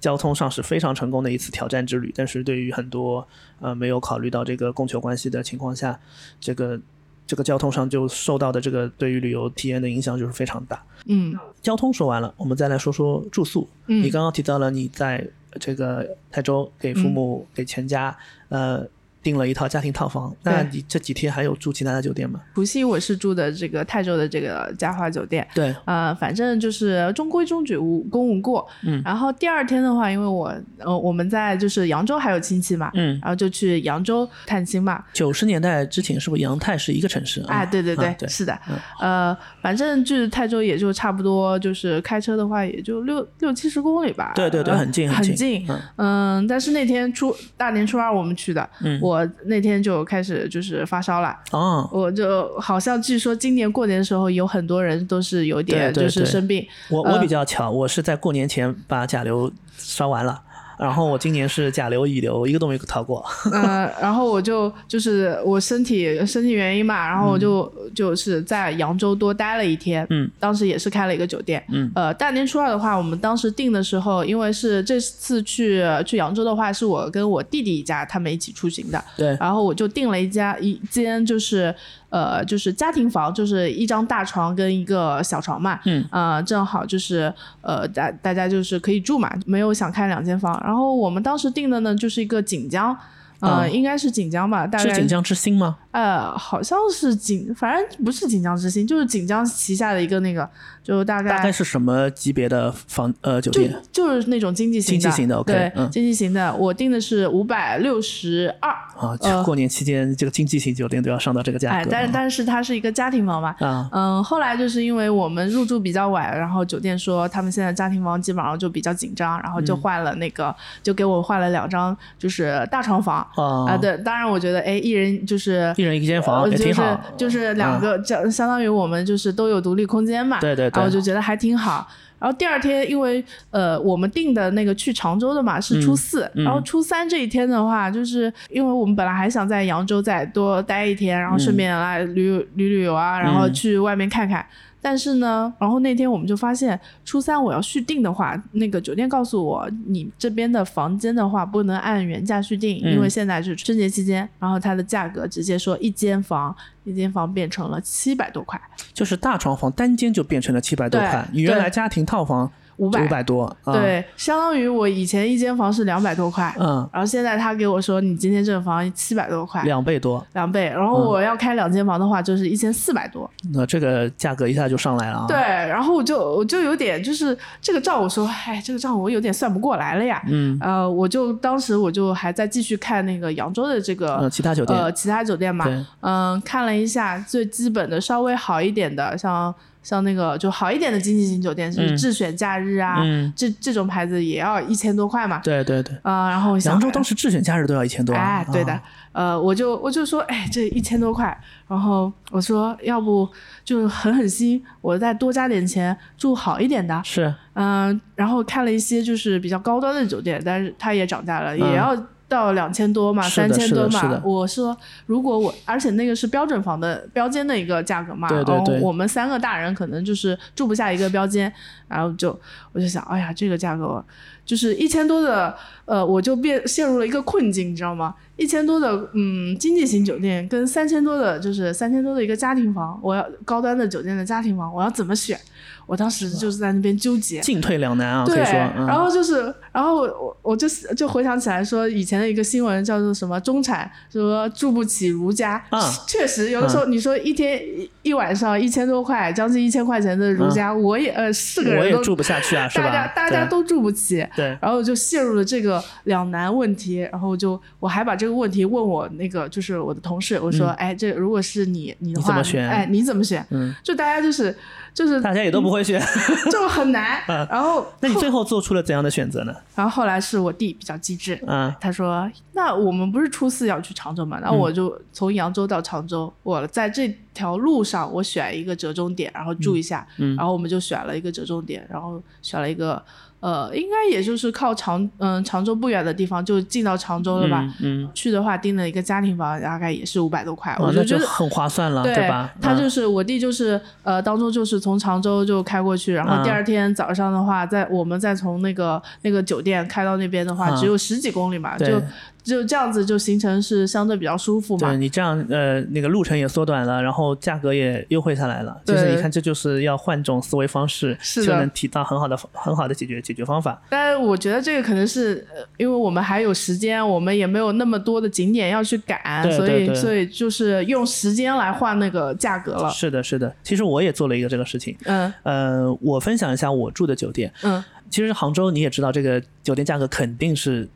[0.00, 2.12] 交通上是非常成功的一次挑战之旅。
[2.16, 3.26] 但是对于很多
[3.60, 5.98] 呃没有考虑到这个供求关系的情况下，
[6.40, 6.80] 这个
[7.26, 10.82] 这个交通上就受到的这个对于旅游体验的影响就是非常大。
[11.04, 13.68] 嗯交通说完了，我们再来说说住宿。
[13.86, 15.24] 嗯你刚刚提到了你在
[15.58, 18.16] 这个泰州给父母、给全家
[18.48, 18.86] 呃
[19.22, 22.40] 订了一套家庭套房，那你这几天还有住其他的酒店吗？
[22.54, 25.46] 除夕我是住的这个泰州的这个嘉华酒店。
[25.54, 28.66] 对，呃，反正就是中规中矩，无功无过。
[28.82, 35.04] 嗯然后第二天的话，因为我呃我们在就是扬州还有亲戚嘛，嗯，然后就去扬州探亲嘛。
[35.12, 37.42] 九十年代之前是不是扬泰是一个城市？
[37.48, 44.32] 哎，对对对，是的，嗯呃，反正距泰州也就差不多，就是开车的话也就六六七十公里吧。
[44.34, 45.66] 对对对，呃很近很近。
[45.68, 49.09] 嗯嗯，但是那天初大年初二我们去的，嗯我
[49.44, 60.42] 那天就开始就是发烧了，哦，我就好像据说今年过年的时候有很多人都是有点就是生病，我我呃比较巧，我是在过年前把甲流烧完了。
[60.80, 63.24] 然后我今年是甲流、乙流，一个都没逃过。
[63.52, 81.74] 呃，然后我就就是我身体身体原因嘛，然后我就、就是在扬州多待了一天，嗯，当时也是开了一个酒店，嗯，呃，大年初二的话，我们当时订的时候，因为是这次去去扬州的话，是我跟我弟弟一家他们一起出行的，对，然后我就订了一家一间就是
[82.10, 90.60] 呃就是家庭房，就是一张大床跟一个小床嘛，嗯，呃正好就是呃大大家就是可以住嘛，没有想开两间房。
[90.64, 92.94] 然后我们当时订的呢就是一个锦江。
[93.40, 95.76] 呃，应该是锦江吧，大概是锦江之星吗？
[95.92, 100.48] 呃，好像是锦，反正不是锦江之星，就是锦江旗下的一个那个，
[100.84, 103.74] 就大概大概是什么级别的房呃酒店？
[103.90, 123.26] 就是那种经济型的，经济型的，OK，对，嗯经济型的，我订的是五百六十二，啊，呃过年期间这个经济型酒店都要上到这个价哎，格，但是但是它是一个家庭房嘛，嗯，嗯，后来就是因为我们入住比较晚，然后酒店说他们现在家庭房基本上就比较紧张，然后嗯就换了那个，就给我换了两张就是大床房。
[123.36, 131.86] 啊啊，对，当然我觉得，哎，一人就是一人一间房呃就是也挺好，就是两个，就、相当于我们就是都有独立空间嘛，对对对然后就觉得还挺好。
[132.18, 144.44] 然后第二天，因为呃，我们定的那个去常州的嘛是初四，嗯然后初三这一天的话，就是因为我们本来还想在扬州再多待一天，然后顺便来旅游旅旅游啊，然后去外面看看。
[144.82, 152.94] 但是呢，然后那天我们就发现，初三我要续订的话，那个酒店告诉我，你这边的房间的话不能按原价续订，嗯。
[152.94, 158.60] 因为现在是春节期间，然后它的价格直接说一间房一间房变成了七百多块，
[158.92, 163.04] 就是大床房单间就变成了七百多块，你原来家庭套房五百。
[163.04, 180.22] 五百多，啊，对，相当于我以前一间房是两百多块，嗯，然后现在他给我说你今天这个房七百多块，两倍多，两倍，然后我要开两间房的话就是一千四百多，那这个价格一下就上来了啊，对，，然后我就我就有点就是这个账，我说，哎，这个账我有点算不过来了呀。
[180.28, 191.96] 嗯，呃，我就当时我就还在继续看那个扬州的这个、呃，其他酒店，呃其他酒店嘛，对，嗯、看了一下最基本的稍微好一点的，像像那个就好一点的经济型酒店，就是嗯。
[191.96, 195.38] 智选假日啊，嗯，这这种牌子也要一千多块嘛。
[195.44, 201.38] 对对对，啊、然后扬州当时智选假日都要一千多啊，哎，对的啊，，呃，我就我就说，哎，这一千多块，
[201.68, 203.28] 然后我说，要不
[203.64, 211.70] 就狠狠心，我再多加点钱住好一点的，是，嗯、然后看了一些就是比较高端的酒店，但是它也涨价了，嗯。
[211.70, 211.96] 也要
[212.30, 214.22] 到两千多嘛，三千多嘛。
[214.24, 214.74] 我说，
[215.06, 221.52] 如果我，而且那个是标准房的标间的一个价格嘛，对我们三个大人可能就是住不下一个标间，
[221.88, 222.38] 然后就
[222.72, 224.02] 我就想，哎呀，这个价格
[224.46, 228.14] 就是一千多的，呃，我就变陷入了一个困境，你知道吗？
[228.36, 235.38] 一千多的，嗯，经济型酒店跟三千多的，就是三千多的一个家庭房，我要高端的酒店的家庭房，我要怎么选？
[235.86, 237.40] 我当时就是在那边纠结。
[237.40, 245.80] 进退两难啊，可对，以说，嗯然后就是，然后我我就就回想起来说，以前的一个新闻叫做什么中产说住不起如家，啊。
[246.06, 252.86] 确实有的时候你说一天一一晚上一千多块，将近一千块钱的如家，我也呃是个人都我也住不下去啊，是吧？
[252.86, 262.68] 大家大家都住不起，对，然后就陷入了这个两难问题，然后就我还把这个问题问我那个就是我的同事，我说，哎，这如果是你你的话，嗯你怎么选？
[262.68, 263.46] 哎，你怎么选？
[263.50, 264.56] 嗯，就大家就是
[264.92, 266.02] 就是大家也都不会选，
[266.50, 269.54] 就很难， 然后那你最后做出了怎样的选择呢？
[269.74, 274.38] 然后后来是我弟比较机智，啊，他说：“那我们不是初四要去常州嘛？
[274.40, 280.36] 那我就从扬州到常州，我在这条路上我选一个折中点，然后住一下，嗯。
[280.36, 283.02] 然后我们就选了一个折中点，然后选了一个
[283.40, 287.62] 呃，应该也就是靠常嗯、常州不远的地方，就进到常州了吧。
[287.80, 292.52] 嗯，嗯去的话订了一个家庭房，大概也是五百多块，我就觉得。”就很划算了，对吧？
[292.60, 302.02] 他嗯就是我弟，就是呃，当初就是从常州就开过去，然后嗯第二天早上的话，在我们再从那个那个酒店开到那边的话，嗯只有十几公里嘛，对就
[302.42, 304.96] 就这样子就行程是相对比较舒服嘛对。
[304.96, 308.80] 你这样，呃，那个路程也缩短了，然后价格也优惠下来了。
[308.86, 313.80] 其对实你看，这就是要换种思维方式，是就能提到很好的、很好的解决解决方法。
[313.90, 322.90] 但是我觉得这个可能是，呃因为我们还有时间，我们也没有那么多的景点要去赶，所对对对以所以就是用时间来换那个价格了。
[322.90, 323.54] 是的，是的。
[323.62, 324.96] 其实我也做了一个这个事情。
[325.04, 327.52] 嗯呃，我分享一下我住的酒店。
[327.62, 330.88] 嗯，其实杭州你也知道，这个酒店价格肯定是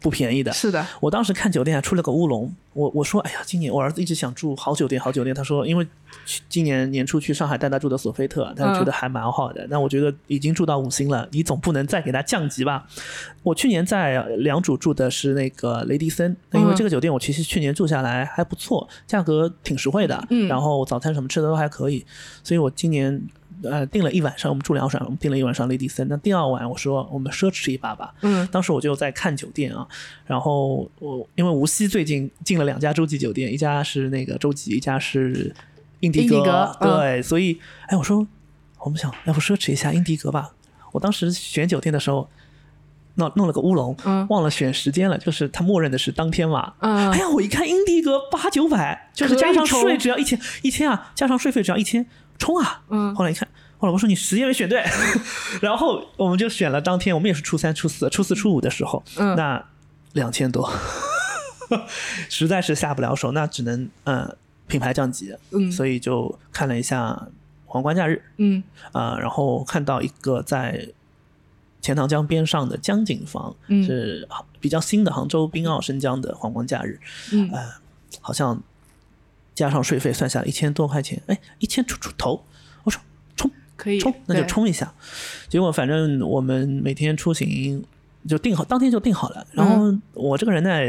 [0.00, 0.52] 不便宜的。
[0.52, 5.34] 是的，我当时看酒店还出了个乌龙，我我说，哎呀，今年我儿子一直想住好酒店，好酒店。
[5.34, 5.86] 他说，因为
[6.24, 9.66] 去今年年初去上海带他住的索菲特，他觉得还蛮好的。
[9.68, 12.86] 那我觉得已经住到五星了，你总不能再给他降级吧？
[13.42, 22.04] 我去年在良渚住的是那个雷迪森，那因为嗯这个酒店我其实去年住下来还不错，价格挺实惠的，嗯然后早餐什么吃的都还可以，
[22.42, 23.22] 所以我今年。
[23.62, 26.06] 呃，订了一晚上，我们住两晚上，我们订了一晚上雷迪森。
[26.08, 29.86] 那第二晚我说我们奢侈一把吧，嗯当时我就在看酒店啊，
[30.26, 35.54] 然后我因为无锡最近进了两家洲际酒店，一家是那个洲际，一家是
[36.00, 38.26] 英迪格，对，所以哎，我说
[38.78, 40.52] 我们想要不奢侈一下英迪格吧。
[40.92, 42.28] 我当时选酒店的时候。
[43.16, 46.72] 弄弄了个乌龙，嗯忘了选时间了，就是他默认的是当天嘛。
[46.78, 52.06] 嗯哎呀，我一看英迪格八九百，就是加上税只要一千，一千啊，加上税费只要一千，
[52.40, 52.82] 冲啊！
[52.88, 53.14] 嗯。
[53.14, 53.46] 后来一看，
[53.78, 54.82] 我老婆说你时间没选对，
[55.62, 59.36] 然后我们就选了当天，我们也是初三、初四、初四、初五的时候，嗯。
[59.36, 59.64] 那
[60.14, 60.68] 两千多，
[62.28, 65.70] 实在是下不了手，那只能嗯品牌降级，嗯。
[65.70, 67.28] 所以就看了一下
[67.66, 68.20] 皇冠假日。
[68.38, 68.62] 嗯。
[68.90, 70.88] 啊、然后看到一个在
[71.80, 73.84] 钱塘江边上的江景房，嗯。
[73.84, 74.26] 是
[74.58, 76.98] 比较新的杭州滨澳生江的皇冠假日，
[77.32, 77.48] 嗯。
[77.52, 77.60] 呃，
[78.20, 78.60] 好像
[79.60, 82.42] 加上税费算下来一千多块钱，哎，一千出出头，
[82.82, 82.98] 我说
[83.36, 84.90] 冲可以冲，那就冲一下。
[85.50, 87.84] 结果反正我们每天出行
[88.26, 89.46] 就定好，当天就定好了。
[89.52, 90.80] 然嗯后我这个人呢，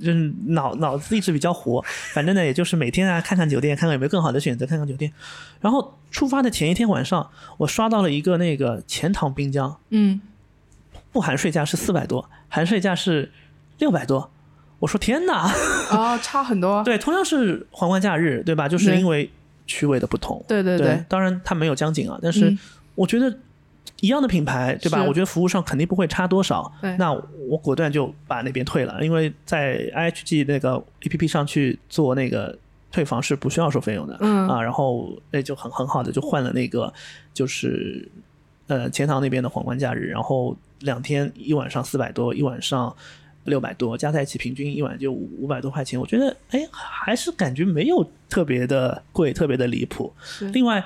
[0.00, 5.12] 就是脑脑子一直比较活，反正呢，也就是每天啊看看酒店，看看有没有更好的选择，看看酒店。
[5.60, 10.20] 然后出发的前一天晚上，我刷到了一个那个钱塘滨江，嗯
[11.10, 13.32] 不含税价是四百多，含税价是
[13.80, 14.30] 六百多。
[14.80, 15.50] 我说天哪！
[15.90, 18.68] 啊，差很多， 对，同样是皇冠假日，对吧？
[18.68, 19.30] 就是因为
[19.66, 20.44] 区位的不同。
[20.46, 22.58] 对对对当然它没有江景啊，但是嗯
[22.94, 23.34] 我觉得
[24.00, 25.02] 一样的品牌，对吧？
[25.02, 26.70] 我觉得服务上肯定不会差多少。
[26.82, 27.12] 对那
[27.48, 32.56] 我果断就把那边退了，因为在 IHG 那个 APP 上去做那个
[32.92, 34.18] 退房是不需要收费用的。
[34.20, 36.92] 嗯啊，然后那就很很好的就换了那个
[37.32, 38.06] 就是
[38.66, 42.94] 呃钱塘那边的皇冠假日，然后两天一晚上四百多，一晚上。
[43.44, 50.12] 六百多，加在一起平均一晚就五五百多块钱，我觉得哎，还是感觉没有特别的贵，特别的离谱。
[50.52, 50.84] 另外，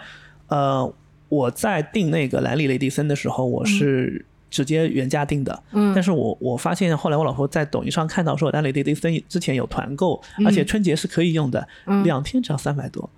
[0.48, 0.92] 呃，
[1.28, 5.62] 我在订那个兰里雷迪森的时候，我是直接原价订的。
[5.72, 13.08] 嗯但是我我发现后来我老婆在抖音上看到说兰里雷迪森之前有团购，嗯而且春节是可以用的，嗯两天只要三百多。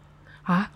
[0.43, 0.71] 啊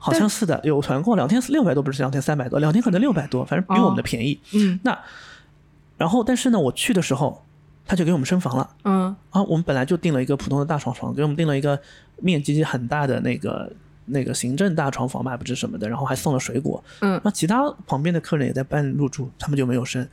[0.00, 4.38] 好像是的，有团购，两天六百多，不是两天三百多，两天可能六百多，反正比我们的便宜。
[4.52, 4.96] 嗯那
[5.96, 7.44] 然后，但是呢，我去的时候，
[7.88, 8.70] 他就给我们升房了。
[8.84, 11.80] 嗯啊，我们本来就订了一个普通的大床房，给我们订了一个
[12.20, 13.72] 面积很大的那个
[14.04, 16.84] 那个行政大床房吧，不知什么的，然后还送了水果。
[17.00, 20.06] 嗯那其他旁边的客人也在办入住，他们就没有升。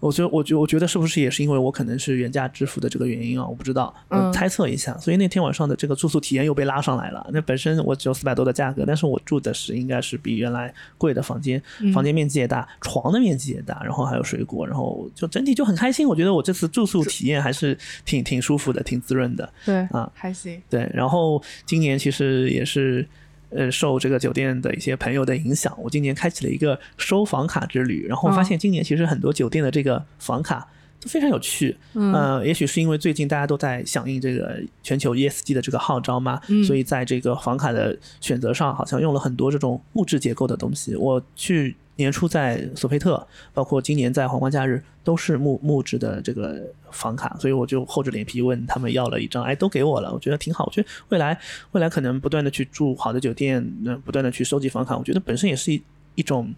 [0.00, 3.46] 我觉得，我觉我觉得是不是也是因为我可能是原价支付的这个原因啊？
[3.46, 3.92] 我不知道，
[4.32, 4.96] 猜测一下。
[4.98, 7.28] 所以那天晚上的这个住宿体验又被拉上来了。
[7.32, 16.06] 那本身我只有四百多的价格，但是我住的是应该是比原来贵的房间，嗯房间面积也大，床的面积也大，然后还有水果，然后就整体就很开心。
[16.06, 19.52] 我觉得我这次住宿体验还是挺挺舒服的，挺滋润的。
[19.64, 23.06] 对啊还行对，然后今年其实也是，
[23.50, 30.68] 呃，受这个酒店的一些朋友的影响，我今年开启了一个收房卡之旅，然后发现今年其实很多酒店的这个房卡
[31.00, 31.76] 都非常有趣。
[31.94, 40.94] 嗯呃，也许是因为最近大家都在响应这个全球 ESG 的这个号召嘛，嗯所以在这个房卡的选择上，好像用了很多这种木质结构的东西。
[40.96, 50.64] 我去年初在索菲特，包括今年在皇冠假日，都是木木质的这个房卡，所以我就厚着脸皮问他们要了一张，哎，都给我了，我觉得挺好。
[50.64, 51.38] 我觉得未来
[51.72, 55.82] 未来可能不断的去住好的酒店，那不断的去收集房卡，我觉得本身也是一
[56.14, 56.54] 一种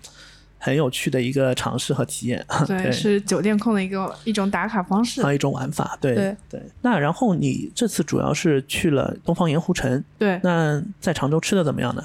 [0.58, 2.44] 很有趣的一个尝试和体验。
[2.68, 6.62] 对是酒店控的一个一种打卡方式还有一种玩法，对对对。
[6.82, 12.04] 那然后你这次主要是去了东方盐湖城，对那在常州吃的怎么样呢？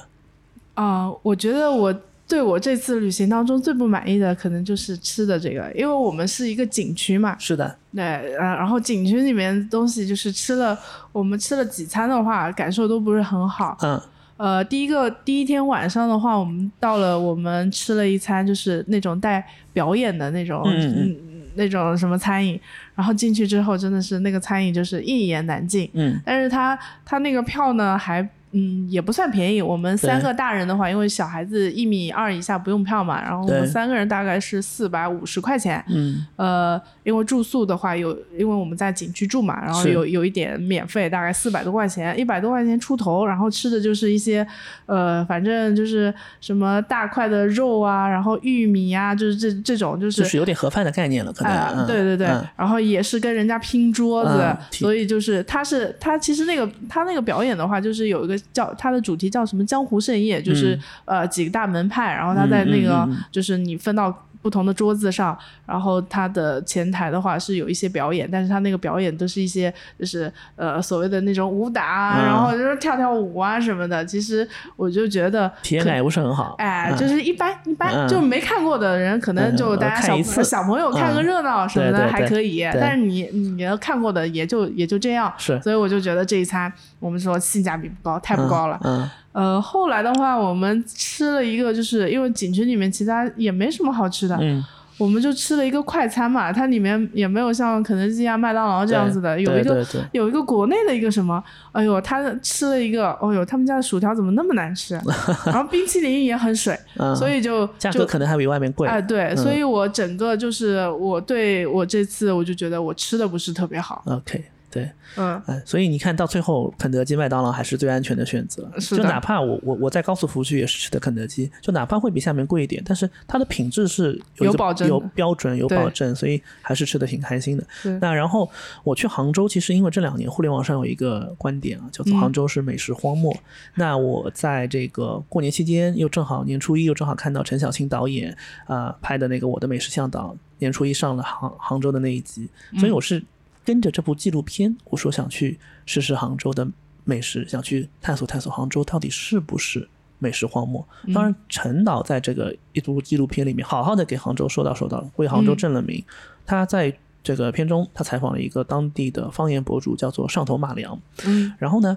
[0.75, 1.93] 啊、我觉得我
[2.27, 10.75] 对我这次旅行当中最不满意的可能就是吃的这个，因为我们是一个景区嘛，是的，对，呃，然后景区里面东西就是吃了，
[11.11, 13.77] 我们吃了几餐的话，感受都不是很好。
[13.81, 14.01] 嗯
[14.37, 21.15] 呃，第一个第一天晚上的话，我们到了，我们吃了一餐就是那种带表演的那种，嗯，
[21.53, 22.59] 那种什么餐饮，
[22.95, 28.27] 然后进去之后真的是那个餐饮就是一言难尽，嗯但是他他那个票呢还。
[28.55, 29.61] 嗯，也不算便宜。
[29.61, 35.83] 我们三个大人的话，因为小孩子一米二以下不用票嘛，然后我们三个人大概是四百五十块钱。
[35.89, 44.45] 嗯呃，因为住宿的话有，因为我们在景区住嘛，然后有有一点免费，大概四百多块钱，一百多块钱出头，然后吃的就是一些，
[44.87, 50.23] 呃，反正就是什么大块的肉啊，然后玉米啊，就是这这种就是。
[50.23, 51.85] 就是有点盒饭的概念了，可能。
[51.85, 72.25] 对对对，嗯然后也是跟人家拼桌子，嗯所以就是他是他其实那个他那个表演的话，就是有一个叫他的主题叫什么江湖盛宴，就是、呃几个大门派，然后他在那个、就是你分到不同的桌子上，然后他的前台的话是有一些表演，但是他那个表演都是一些就是呃所谓的那种武打啊，嗯。
[72.27, 74.05] 然后就是跳跳舞啊什么的。
[74.05, 76.53] 其实我就觉得体验感也不是很好。
[76.59, 76.95] 哎，嗯。
[76.95, 78.07] 就是一般一般，嗯。
[78.07, 81.25] 就没看过的人，可能就嗯大家小小朋友看个嗯。
[81.25, 85.59] 热闹什么的还可以，对但是你你要看过的也就也就这样，是。
[85.63, 88.79] 所以我就觉得这一餐我们说性价比不高，太不高了。
[88.83, 94.63] 嗯呃，后来的话，我们吃了一个，就是因为景区里面其他也没什么好吃的，嗯，
[94.97, 101.43] 我们就吃了一个快餐嘛，它里面也没有像肯德基啊、麦当劳这样子的，有一个有一个国内的一个什么，
[101.73, 104.97] 哎呦，他吃了一个，哦呦，他们家的薯条怎么那么难吃？
[105.45, 108.87] 然后冰淇淋也很水，嗯，所以就价就格可能还比外面贵。
[108.87, 114.01] 哎，对，嗯所以我整个就是我对我这次我就觉得我吃的不是特别好。
[114.07, 114.45] OK，
[114.75, 118.69] 对，嗯，哎，所以你看到最后，肯德基、麦当劳还是最安全的选择。
[118.77, 127.65] 就哪怕我我我在高速服务区也是吃的肯德基，就哪怕会比下面贵一点，但是它的品质是有有有保证有标准、有保证，所以还是吃的挺开心的。
[128.01, 128.51] 那然后
[128.83, 133.33] 我去杭州，其实因为这两年互联网上有一个观点啊，叫做嗯杭州是美食荒漠。
[133.75, 143.23] 那我在这个过年期间，又正好年初一又正好看到陈小青导演啊、呃拍的那个《我的美食向导》，年初一上了杭杭州的那一集，所以我是
[143.65, 146.65] 跟着这部纪录片，我说想去试试杭州的
[147.03, 149.89] 美食，想去探索探索杭州到底是不是。
[150.17, 156.01] 美食荒漠，当然，陈导在这个一部纪录片里面，好好的给杭州说道说道，为杭州嗯正了名。
[156.45, 156.91] 他在
[157.21, 160.97] 这个片中，他采访了一个当地的方言博主，叫做上头马良。
[161.25, 161.95] 嗯然后呢，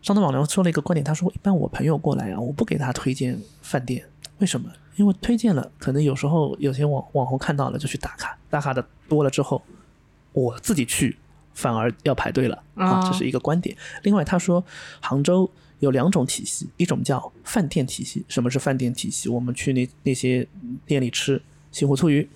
[0.00, 4.04] 上头马良说了一个观点，他说：“一般我朋友过来啊，我不给他推荐饭店，
[4.38, 4.70] 为什么？
[4.94, 9.60] 因为推荐了，可能有时候有些网网红看到了就去打卡，打卡的多了之后，
[10.36, 11.16] 我自己去
[11.54, 13.74] 反而要排队了啊，啊这是一个观点。
[14.02, 14.62] 另外，他说
[15.00, 18.22] 杭州有两种体系，一种叫饭店体系。
[18.28, 19.30] 什么是饭店体系？
[19.30, 20.46] 我们去那那些
[20.84, 21.40] 店里吃
[21.72, 22.28] 西湖醋鱼，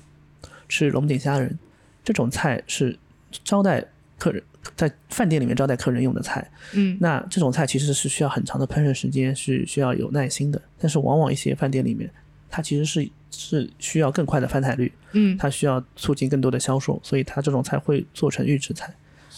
[0.67, 1.59] 吃龙井虾仁，
[2.03, 2.99] 这种菜是
[3.45, 3.85] 招待
[4.17, 4.43] 客人
[4.75, 6.51] 在饭店里面招待客人用的菜。
[6.73, 10.61] 嗯那这种菜其实是需要很长的烹饪时间，是需要有耐心的。
[10.79, 12.11] 但是往往一些饭店里面，
[12.51, 18.93] 它其实是是需要更快的翻台率，嗯它需要促进更多的销售，所以它这种菜会做成预制菜。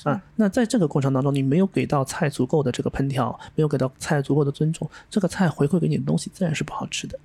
[0.05, 7.17] 啊，那在这个过程当中，你没有给到菜足够的这个烹调，没有给到菜足够的尊重，这个菜回馈给你的东西自然是不好吃的。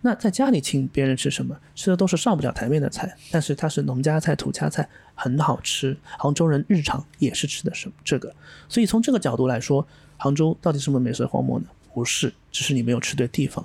[0.00, 5.96] 那在家里请别人吃什么，吃的都是上不了台面的菜，但是它是农家菜、土家菜，很好吃。
[6.18, 8.34] 杭州人日常也是吃的什这个，
[8.68, 9.86] 所以从这个角度来说，
[10.16, 11.66] 杭州到底是不是美食荒漠呢？
[11.92, 13.64] 不是，只是你没有吃对地方。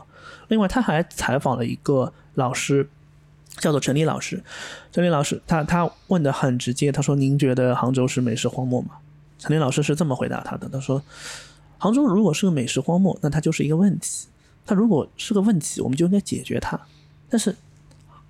[0.50, 2.90] 另外，他还采访了一个老师，
[3.58, 4.44] 叫做陈立老师。
[4.92, 8.98] 陈立老师，他他问的很直接，他说：“您觉得杭州是美食荒漠吗？”
[9.40, 11.02] 陈立老师是这么回答他的，他说
[11.80, 14.28] ：“杭州如果是个美食荒漠，那它就是一个问题。
[14.66, 16.80] 它如果是个问题，我们就应该解决它。
[17.30, 17.56] 但是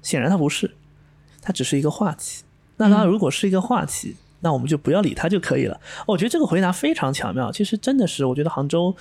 [0.01, 0.75] 显然它不是，
[1.41, 2.43] 它只是一个话题。
[2.77, 5.79] 那它如果是一个话题，那我们就不要理他就可以了。
[6.05, 7.51] 我觉得这个回答非常巧妙。
[7.51, 8.95] 其实真的是，我觉得杭州，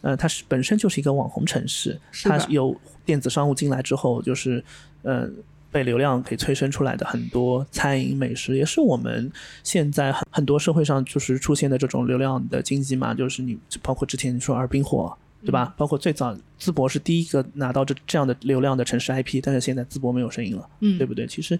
[0.00, 2.74] 呃，它是本身就是一个网红城市，是它有
[3.04, 4.62] 电子商务进来之后，就是
[5.02, 5.28] 呃
[5.70, 9.30] 被流量给催生出来的很多餐饮美食，也是我们
[9.62, 15.16] 现在很很多社会上就是出现的这种流量的经济嘛，就是你包括之前你说尔滨火。
[15.44, 15.74] 对吧？
[15.76, 21.26] 包括最早淄博是第一个拿到这这样的流量的城市 IP，但是现在淄博没有声音了，嗯对不对？
[21.26, 21.58] 其实，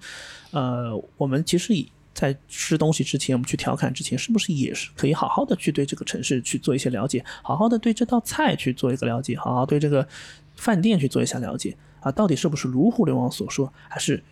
[0.52, 10.06] 呃，我们其实以在吃东西之前，我们去调侃之前，是不是也是可以好好的去对这个城市去做一些了解，好好的对这道菜去做一个了解，好好对这个
[10.56, 12.12] 饭店去做一下了解啊？
[12.12, 14.22] 到底是不是如互联网所说，还是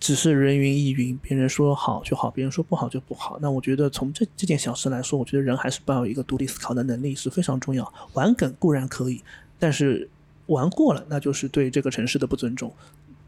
[0.00, 1.18] 只是人云亦云？
[1.18, 3.38] 别人说好就好，别人说不好就不好？
[3.42, 7.92] 那我觉得从这这件小事来说，我觉得人还是抱有一个独立思考的能力是非常重要。
[8.14, 9.22] 玩梗固然可以，
[9.58, 10.08] 但是
[10.46, 12.72] 玩过了，那就是对这个城市的不尊重。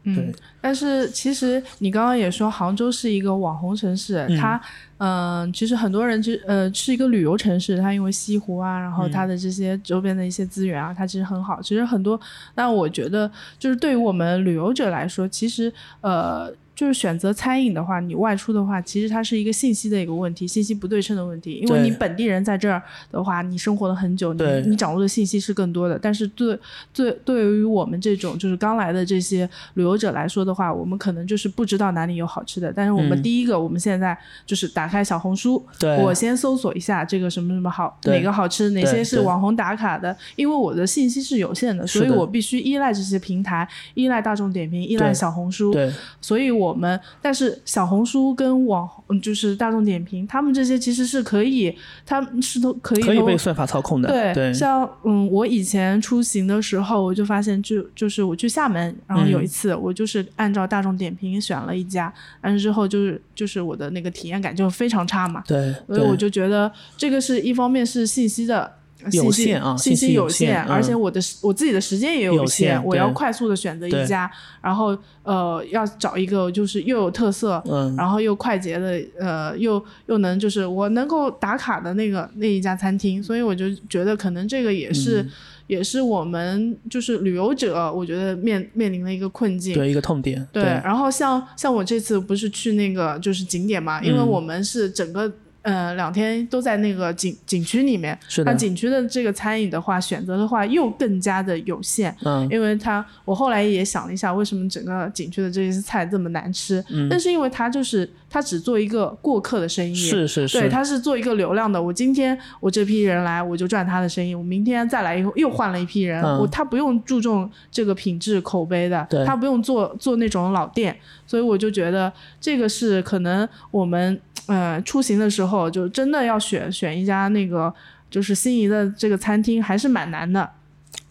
[0.03, 4.61] 对嗯，但是其实你刚刚也说杭州是一个网红城市，嗯它
[4.97, 11.61] 嗯、呃其实很多人就呃是一个旅游城市，它因为西湖啊，然后嗯它的这些周边的一些资源啊，它其实很好。
[11.61, 12.19] 其实很多，
[12.53, 16.53] 但我觉得就是对于我们旅游者来说，其实呃。
[16.83, 21.53] 就是选择餐饮的话，你外出的话，其实它是一个信息的一个问题，信息不对称的问题。
[21.53, 25.97] 因为对你本地人在这儿的话，你生活了很久，你对你掌握的信息是更多的。
[25.97, 26.59] 但是对
[26.93, 32.73] 对对于我们这种就是刚来的这些旅游者来说的话，我们可能就是不知道哪里有好吃的。
[32.75, 40.13] 但是我们嗯第一个，我们现在就是打开小红书，对我先搜索一下这个什么什么好，哪个好吃，哪些是网红打卡的。
[40.35, 45.71] 因为我的信息是有限的，所以我必须依赖这些平台，依赖大众点评，依赖小红书。
[45.71, 54.09] 对，所以我们，但是小红书跟网红就是大众点评，他们这些其实是可以，他们是都可以都可以被算法操控的。
[54.09, 68.71] 对，对，像嗯，我以前出行的时候，我就发现就就是我去厦门，然后有嗯一次我就是按照大众点评选了一家，但是之后就是就是我的那个体验感就非常差嘛，对，所以我就觉得这个是一方面是信息的。
[69.11, 74.29] 有信息限啊信信息有有限而且嗯我的时我自己的时间也有限，限我要快速的选择一家，
[74.61, 85.29] 然后呃要找一个就是又有特色，嗯，然后又快捷的，呃，又又能就是我能够打卡的那个那一家餐厅，所以我就觉得可能这个也是、嗯
[85.65, 89.73] 也是我们就是旅游者，我觉得面面临的一个困境。
[89.73, 90.45] 对一个痛点。
[90.51, 95.31] 对，然后像像我这次不是去那个就是景点嘛，因为嗯我们是整个。
[95.63, 106.83] 呃，两天都在那个景景区里面，是的那景区的这个餐饮的话，选择的话又更加的有限，嗯因为它我后来也想了一下，为什么整个景区的这些菜这么难吃？
[106.89, 111.79] 嗯但是因为它就是他只做一个过客的生意，是是是，对，他是做一个流量的。
[111.79, 114.33] 我今天我这批人来，我就赚他的生意。
[114.33, 120.97] 我明天再来以后又换了一批人，我他不用注重这个品质口碑的，他不用做做那种老店。
[121.27, 122.11] 所以我就觉得
[122.41, 127.71] 这个是可能我们呃出行的时候就真的要选选一家那个
[128.09, 130.49] 就是心仪的这个餐厅还是蛮难的。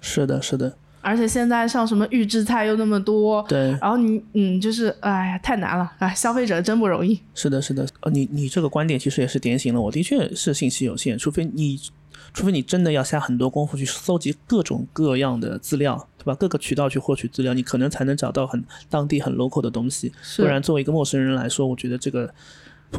[0.01, 0.77] 是的，是的。
[1.03, 7.21] 而且现在像什么预制菜又那么多，对，然后你嗯，就是哎呀，太难了，哎， 消费者真不容易。
[7.35, 11.79] 是的，是的，呃，你你这个观点其实也是点醒了我，的确是信息有限，除非你，
[12.33, 16.35] 除非你真的要下很多功夫去搜集各种各样的资料，对吧？
[16.37, 20.13] 各个渠道去获取资料，你可能才能找到很当地很 local 的东西。
[20.37, 22.33] 不然，作为一个陌生人来说，我觉得这个，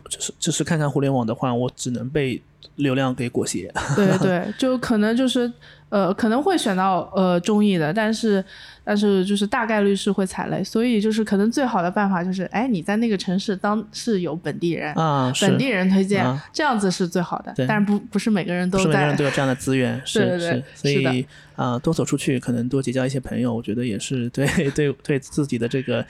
[0.10, 2.41] 就是就是看看互联网的话，我只能被
[2.76, 3.72] 流量给裹挟。
[3.96, 5.52] 对对， 就可能就是。
[5.89, 8.44] 呃，可能会选到呃中意的，但是
[8.84, 17.54] 但是就是大概率是会踩雷，所以就是可能最好的办法就是，哎，你在那个城市当是有本地人啊，本地人推荐，这样子是最好的。
[17.68, 21.24] 但是不不是每个人都在，每个人都有这样的资源， 是对是，所以
[21.56, 26.04] 啊，多走出去，可能多结交一些朋友，我觉得也是对 对对自己的这个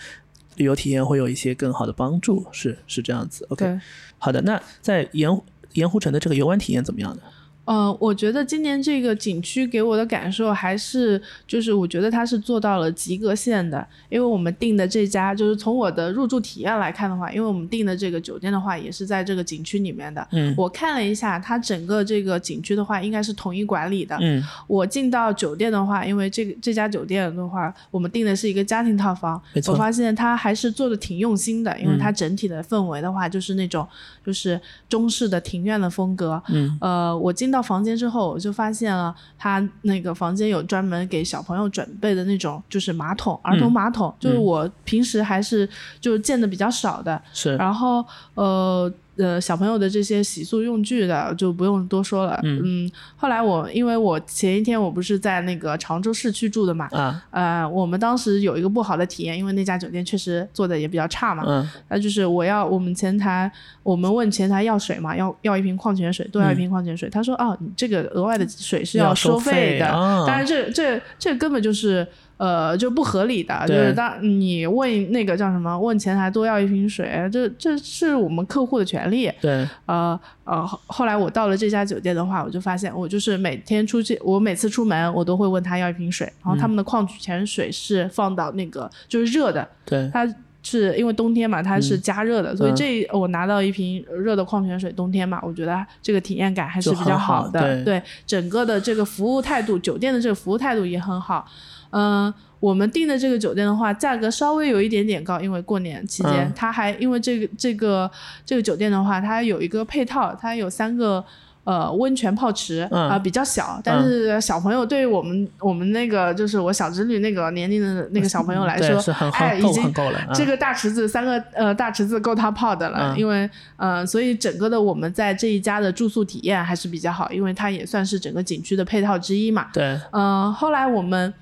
[0.55, 3.45] 旅游体验会有一些更好的帮助，是是这样子。
[3.49, 3.79] OK，
[4.17, 5.41] 好的，那在盐
[5.73, 7.21] 盐湖城的这个游玩体验怎么样呢？
[7.65, 20.27] 嗯，我觉得今年这个景区给我的感受还是，就是我觉得它是做到了及格线的，因为我们订的这家，就是从我的入住体验来看的话，因为我们订的这个酒店的话，也是在这个景区里面的。
[20.31, 24.17] 嗯，我看了一下，它整个这个景区的话，应该是统一管理的。
[24.19, 33.87] 嗯，我进到酒店的话，因为这个这家酒店的话，我们订的是一个家庭套房，我发现它还是做的挺用心的，因为它整体的氛围的话，就是那种
[34.25, 34.59] 就是
[34.89, 36.41] 中式的庭院的风格。
[36.49, 45.69] 嗯，呃，我进到房间之后，我就发现了他那个房间有专门给小朋友准备的那种，就是马桶，儿童马桶，就是我平时还是
[46.01, 47.21] 就是见的比较少的。
[47.31, 48.91] 是，然后呃。
[49.17, 52.39] 呃，小朋友的这些洗漱用具的就不用多说了。
[52.43, 61.43] 嗯，后来我因为我前一天我不是在那个常州市区住的嘛，啊，呃，我们当时有一个不好的体验，因为那家酒店确实做的也比较差嘛。
[61.45, 63.51] 嗯，那就是我要我们前台，
[63.83, 67.07] 我们问前台要水嘛，要要一瓶矿泉水，多要一瓶矿泉水。
[67.09, 69.85] 他说啊，你这个额外的水是要收费的。
[70.25, 72.07] 当然，这这这根本就是。
[72.43, 79.31] 呃，就不合理的，就是当你问那个叫什么，问前台多要一瓶水，这这是我们客户的权利。
[79.39, 90.27] 对，呃呃，后来我到了这家酒店的话，我就发现，我就是每天出去，我每次出门，我都会问他要一瓶水，然后他们的矿泉水是放到那个就是热的，对，它
[90.61, 97.81] 是因为冬天嘛，它是加热的，所以这我拿到一瓶热的矿泉水，冬天嘛，我觉得这个体验感还是比较好的。
[97.85, 101.47] 对，整个的这个服务态度，酒店的这个服务态度也很好。
[101.93, 108.09] 嗯，我们订的这个酒店的话，价格稍微有一点点高，因为过年期间，它还因为这个这个
[108.43, 111.23] 这个酒店的话，它有一个配套，它有三个
[111.65, 129.67] 呃温泉泡池啊，比较小，但是小朋友对于我们我们那个就是我小侄女那个年龄的那个小朋友来说，哎，已经够了，这个大池子三个呃大池子够他泡的了，因为呃，所以整个的我们在这一家的住宿体验还是比较好，因为它也算是整个景区的配套之一嘛。
[129.73, 131.33] 对，嗯，后来我们。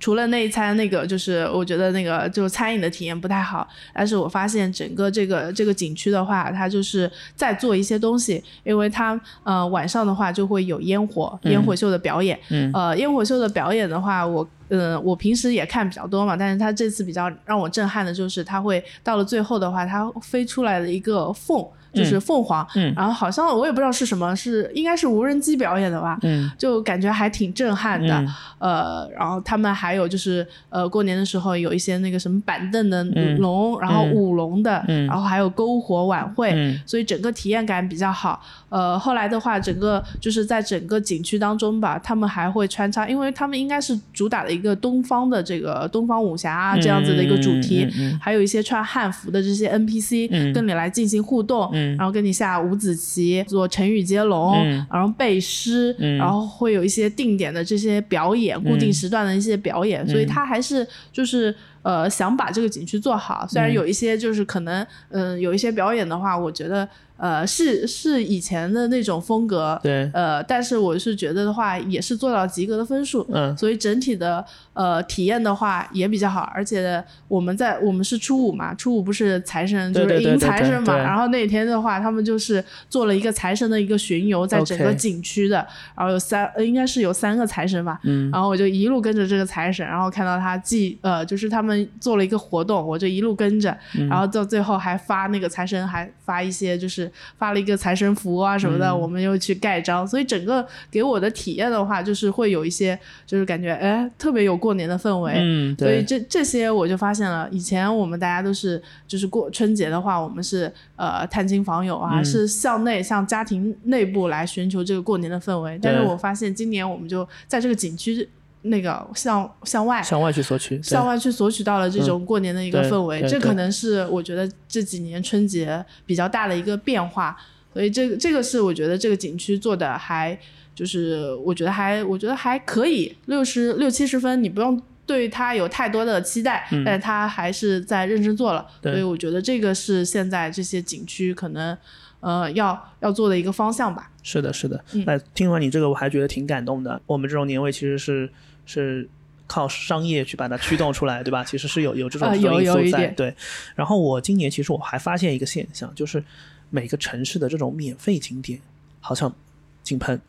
[0.00, 12.38] 除了那一餐，那个就是我觉得那个就是餐饮的体验不太好，但是我发现整个这个这个景区的话，它就是在做一些东西，因为它呃晚上的话就会有烟火烟火秀的表演，
[12.72, 21.66] 呃烟火秀的表演的话，我嗯我平时也看比较多嘛，但是它这次比较让我震撼的就是它会到了最后的话，它飞出来的一个凤。
[21.92, 26.18] 就是凤凰，然后好像我也不知道是什么，是应该是无人机表演的吧，
[26.56, 28.24] 就感觉还挺震撼的。
[28.58, 33.02] 呃，然后他们还有就是呃过年的时候有一些那个什么板凳的
[33.38, 36.50] 龙，然后舞龙的，然后还有篝火晚会，
[36.86, 38.40] 所以整个体验感比较好。
[38.68, 47.86] 呃，后来的话，整个就是在整个景区当中吧，他们还会穿插，因为他们应该是主打的一个东方的这个东方武侠啊这样子的一个主题，
[48.20, 51.70] 还有一些穿汉服的这些 NPC 跟你来进行互动。
[51.96, 54.56] 然后跟你下五子棋，做成语接龙，
[54.90, 63.46] 然后背诗，然后会有一些定点的这些表演，固定时段的一些表演，所以他还是就是呃想把这个景区做好。
[63.48, 66.88] 虽然有一些就是可能嗯有一些表演的话，我觉得。
[67.22, 85.64] 呃，是是以前的那种风格，对，呃，但是我是觉得的话，也是做到及格的分数，嗯，所以整体的呃体验的话也比较好，而且我们在我们是初五嘛，初五不是财神就是迎财神嘛，然后那天的话，他们就是做了一个财神的一个巡游，在整个景区的，
[85.96, 93.78] 然后有三应该是有三个财神吧，嗯，然后我就一路跟着这个财神，然后看到他既呃就是他们做了一个活动，我就一路跟着，
[94.10, 118.28] 然后到最后还发那个财神还发一些就是发了一个财神符啊什么的，我们又去盖章，所以整个给我的体验的话，就是会有一些就是感觉哎特别有过年的氛围，嗯，所以这这些我就发现了，以前我们大家都是就是过春节的话，我们是呃探亲访友啊，是校内向家庭内部来寻求这个过年的氛围，但是我发现今年我们就在这个景区。
[118.62, 127.36] 那个向向外向外去索取，向外去索取到了这种过年的一个氛围，这可能是我觉得这几年春节比较大的一个变化。
[127.72, 130.38] 所以这个这个是我觉得这个景区做的还
[130.74, 138.66] 就是我觉得还我觉得还可以，六十六七十分，你不用对它有太多的期待，但它还是在认真做了。
[138.82, 141.76] 所以我觉得这个是现在这些景区可能
[142.20, 144.10] 呃要要做的一个方向吧。
[144.22, 144.84] 是的，是的。
[145.06, 147.00] 那听完你这个，我还觉得挺感动的。
[147.06, 148.30] 我们这种年味其实是。
[148.66, 149.08] 是
[149.46, 151.42] 靠商业去把它驱动出来，对吧？
[151.48, 153.08] 其实是有有这种因素在。
[153.08, 153.34] 对，
[153.74, 156.22] 然后我今年其实我还发现一个现象，就是
[156.70, 158.60] 每个城市的这种免费景点
[159.00, 159.34] 好像
[159.82, 160.20] 井喷，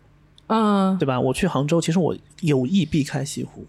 [0.48, 1.20] 嗯，对吧？
[1.20, 3.66] 我去杭州，其实我有意避开西湖。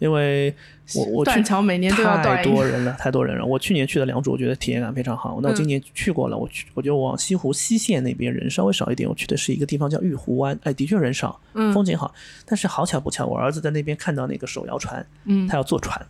[0.00, 0.54] 因为
[0.96, 3.46] 我我断桥每年都要太多人了， 太多人了。
[3.46, 5.38] 我去年去的良渚，我觉得体验感非常好。
[5.40, 9.08] 那我今年去过了，我去，我就往西湖西线那边人稍微少一点。
[9.08, 11.40] 我去的是一个地方叫玉湖湾，哎，的确人少，
[11.72, 12.12] 风景好。
[12.44, 16.06] 但是好巧不巧，我儿子在那边看到那个手摇船，嗯，他要坐船，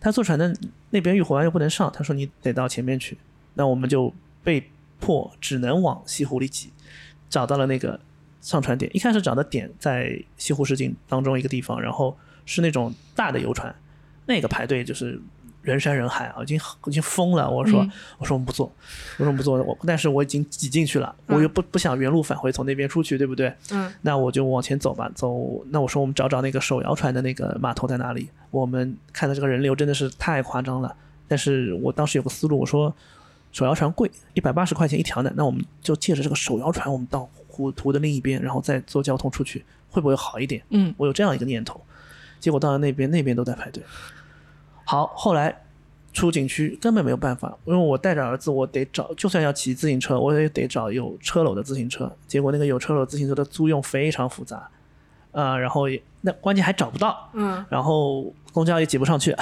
[0.00, 0.54] 他坐船的
[0.90, 3.16] 那边玉湖湾又不能上，他说你得到前面去。
[3.54, 4.12] 那我们就
[4.42, 4.68] 被
[5.00, 6.70] 迫只能往西湖里挤，
[7.30, 7.98] 找到了那个
[8.40, 8.90] 上船点。
[8.94, 12.14] 一开始找的点在西湖市景当中一个地方，然后。
[12.44, 13.74] 是那种大的游船，
[14.26, 15.20] 那个排队就是
[15.62, 17.48] 人山人海啊，已经已经疯了。
[17.48, 17.86] 我说
[18.18, 18.66] 我说我们不坐，
[19.18, 23.54] 我说我们不坐，我但是我已经挤进去了，我又不不想原路返回，从那边出去，对不对？
[23.70, 25.64] 嗯，那我就往前走吧，走。
[25.70, 28.28] 那我说我们找找那个手摇船的那个码头在哪里？
[28.50, 30.94] 我们看到这个人流真的是太夸张了。
[31.28, 32.94] 但是我当时有个思路，我说
[33.52, 40.62] 手摇船贵，一百八十块钱一条呢，那我们就借着这个手摇船，我们到湖图的另一边，然后再坐交通出去，会不会好一点？
[40.70, 41.80] 嗯，我有这样一个念头。
[42.42, 43.82] 结果到了那边，那边都在排队。
[44.84, 45.62] 好，后来
[46.12, 52.14] 出景区根本没有办法，因为我带着儿子，我得找，就算要骑自行车，我也得找有车篓的自行车。
[52.26, 54.68] 结果那个有车篓自行车的租用非常复杂，
[55.30, 59.34] 啊，然后也那关键还找不到，嗯，然后公交也挤不上去，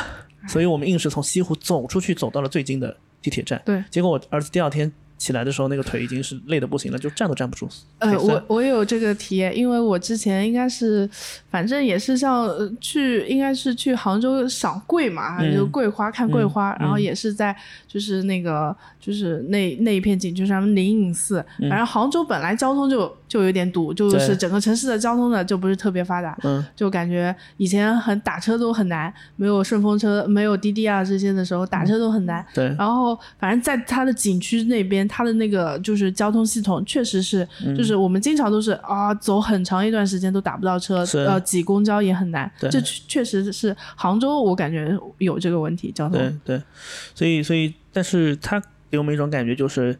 [0.46, 3.60] 所以我们硬是从西湖走出去，走到了最近的地铁站。
[3.64, 4.92] 对，结果我儿子第二天。
[5.20, 7.68] 起来的时候，那个腿已经是累的不行了，就站都站不住。
[7.98, 11.08] 呃，我我有这个体验，因为我之前应该是，
[11.50, 12.48] 反正也是像
[12.80, 17.54] 去，应该是去杭州赏桂嘛，就桂花看桂花，然后也是在
[17.86, 21.44] 就是那个就是那那一片景区上灵隐寺。
[21.68, 26.36] 反正杭州本来交通就就有点堵，就是整个城市的交通呢就不是特别发达，
[26.76, 32.44] 就感觉以前很打车都很难，没有顺风车，没有滴滴啊这些的时候打车都很难。
[32.52, 35.00] 对，然后反正在它的景区那边。
[35.08, 42.50] 它的那个就是交通系统，确实是，就是我们经常都是啊，走很长一段时间都打不到车，呃，挤公交也很难。
[42.70, 46.18] 这确实是杭州，我感觉有这个问题，交通。
[46.18, 46.62] 对对，
[47.14, 49.98] 所以所以，但是它给我们一种感觉，就是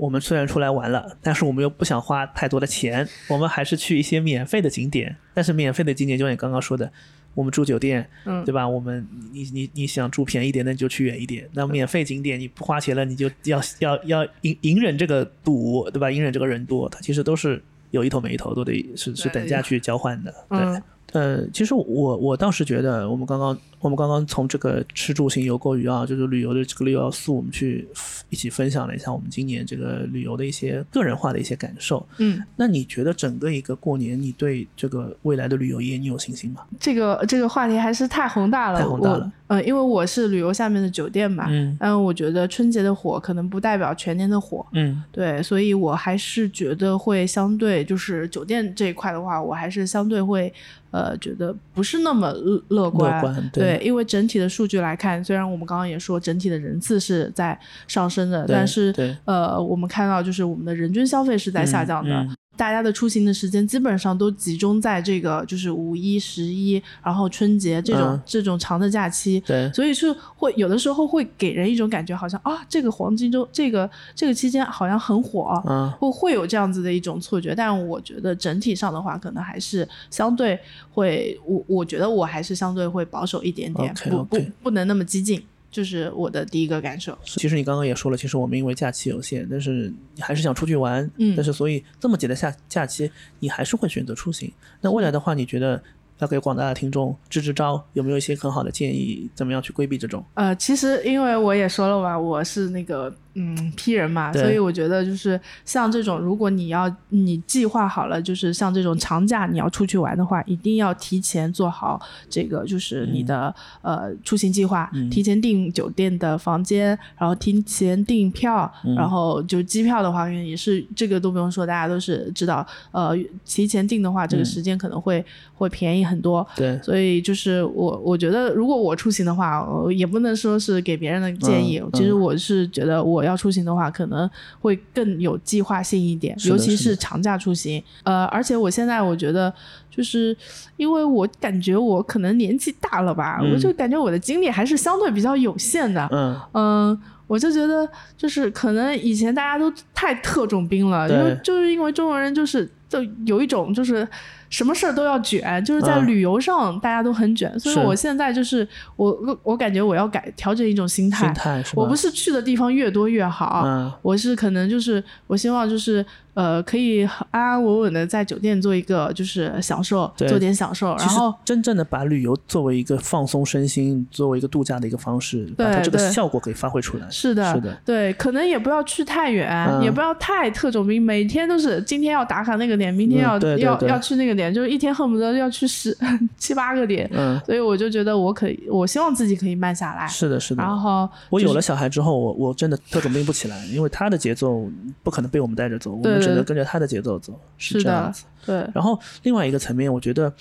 [0.00, 5.14] 我们虽然出来玩了，但是我们又不想花太多的钱，我们还是去一些免费的景点。
[5.34, 6.90] 但是免费的景点，就像你刚刚说的。
[7.32, 8.04] 我们住酒店，
[8.44, 8.66] 对吧？
[8.66, 11.48] 我们你你你想住便宜点，那你就去远一点。
[11.52, 16.10] 那免费景点你不花钱了，你就要要要隐隐忍这个堵，对吧？
[16.10, 20.34] 隐忍这个人多，它其实都是有一头没一头，都得是是等价去交换的。
[20.48, 20.82] 对，
[21.12, 23.56] 呃，其实我我倒是觉得，我们刚刚。
[23.80, 27.88] 我们刚刚从这个吃住行游购娱啊，就是旅游的这个六要素，我们去
[28.28, 32.06] 一起分享了一下我们今年这个旅游的一些个人化的一些感受。
[32.18, 36.62] 嗯，那你觉得整个一个过年，你对这个未来的旅游业你有信心吗？
[36.78, 39.32] 这个这个话题还是太宏大了，太宏大了。
[39.46, 50.52] 呃，因为我是旅游下面的酒店嘛，嗯，嗯，我觉得春节的火可能不代表全年的火，嗯，对，所以我还是觉得会相对就是酒店这一块的话，我还是相对会
[50.92, 58.92] 呃觉得不是那么乐乐观，对，因为整体的数据来看，虽然我们刚刚也说整体的人次是在上升的，但是
[59.24, 62.26] 呃，我们看到就是我们的人均消费是在下降的。
[62.60, 69.40] 大家的出行的时间基本上都集中在这个就是五一、十一，然后春节这种、嗯这种长的假期。
[69.46, 77.54] 对，所以是会有的时候会给人一种感觉，好像啊，这个黄金周这个这个期间好像很火，嗯，会会有这样子的一种错觉。
[77.54, 80.58] 但我觉得整体上的话，可能还是相对
[80.92, 87.16] 会，我我觉得我还是相对会保守一点点不不不能那么激进，就是我的第一个感受。
[87.24, 94.52] 其实你刚刚也说了，其实我们因为假期有限，但是你还是想出去玩，嗯但是所以这么紧的假假期，你还是会选择出行。
[94.80, 95.82] 那未来的话，你觉得
[96.20, 100.24] 要给广大的听众支支招，有没有一些很好的建议，怎么样去规避这种？
[100.34, 126.46] 呃，其实因为我也说了嘛，我是那个嗯 P 人嘛，所以我觉得就是像这种，如果你要你计划好了，就是像这种长假你要出去玩的话，一定要提前做好这个就是你的、呃出行计划，提前订酒店的房间，然后提前订票，然后就机票的话也是这个都不用说，大家都是知道，呃，提前订的话，这个时间可能会、会便宜很多。
[126.56, 131.78] 对，所以就是我，我觉得如果我出行的话，呃也不能说是给别人的建议。
[131.78, 134.28] 嗯其实我是觉得我要出行的话，可能
[134.60, 137.82] 会更有计划性一点，尤其是长假出行。
[138.04, 139.52] 呃，而且我现在我觉得，
[139.90, 140.34] 就是
[140.76, 146.08] 因为我感觉我可能年纪大了吧，嗯我就感觉我的精力还是相对比较有限的。
[146.12, 154.06] 嗯，嗯，我就觉得就是可能以前大家都太特种兵了，因为就是因为中国人就是就有一种就是
[154.50, 156.06] 什么事儿都要卷，就是在嗯。
[156.06, 161.64] 旅游上大家都很卷，所以我现在就是我我我感觉我要改调整一种心态，心态？
[161.74, 163.90] 我不是去的地方越多越好，嗯。
[164.02, 166.04] 我是可能就是我希望就是
[166.34, 177.06] 呃可以安安稳稳的在酒店做一个就是享受，做点享受，然后真正的把旅游作为一个放松身心，作为一个度假的一个方式，把它这个效果给发挥出来。
[177.10, 179.80] 是的，是的，对，可能也不要去太远，嗯。
[179.80, 185.96] 也不要太特种兵，每天都是今天要打卡那个点，明天要、要要去那个点，就是一天恨不得要去十
[186.36, 190.62] 七八个点，嗯，所以我就觉得我可以，我希望自己可以慢下来，是的，是的。
[190.62, 194.68] 然后我有了小孩之后，我我真的特种兵不起来，因为他的节奏
[195.02, 200.32] 不可能被我们带着走，对们只能跟着他的节奏走，是这样子。，对，然后另外一个层面，我觉得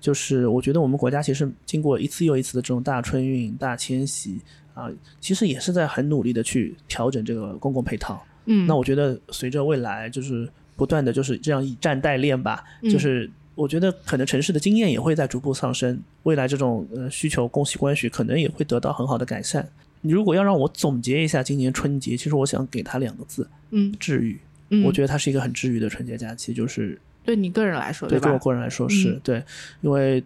[0.00, 4.40] 就是我觉得我们国家其实经过一次又一次的这种大春运、大迁徙
[4.74, 8.22] 啊，其实也是在很努力的去调整这个公共配套。
[8.46, 19.68] 嗯，那我觉得随着未来就是不断的就是这样以战代练吧，嗯就是我觉得可能城市的经验也会在逐步上升，未来这种呃需求供需关系可能也会得到很好的改善。
[20.00, 24.40] 你如果要让我总结一下今年春节，其实我想给它两个字：嗯治愈。
[24.72, 28.38] 嗯，我觉得它是一个很治愈的春节假期，就是对你个人来说，对，对我？
[28.38, 29.44] 个人来说是、嗯对，
[29.82, 30.22] 因为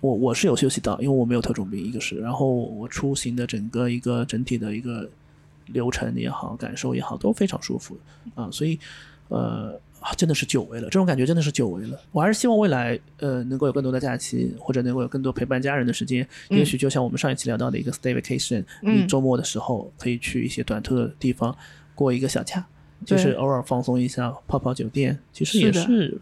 [0.00, 5.06] 我我是有休息到，因为我没有特种兵，一个是，然后我出行的整个一个整体的一个
[5.66, 7.98] 流程也好，感受也好，都非常舒服
[8.34, 8.78] 啊，所以
[9.28, 9.78] 呃。
[10.00, 12.00] 啊真的是久违了，这种感觉真的是久违了。
[12.12, 16.24] 我还是希望未来，呃，能够有更多的假期，或者能够有更多陪伴家人的时间。
[16.50, 21.52] 也许就像我们上一期聊到的一个 stay vacation，、嗯你周末的时候可以去一些短途的地方
[21.96, 22.64] 过一个小假，
[23.04, 26.20] 就是偶尔放松一下，泡泡酒店，其实也是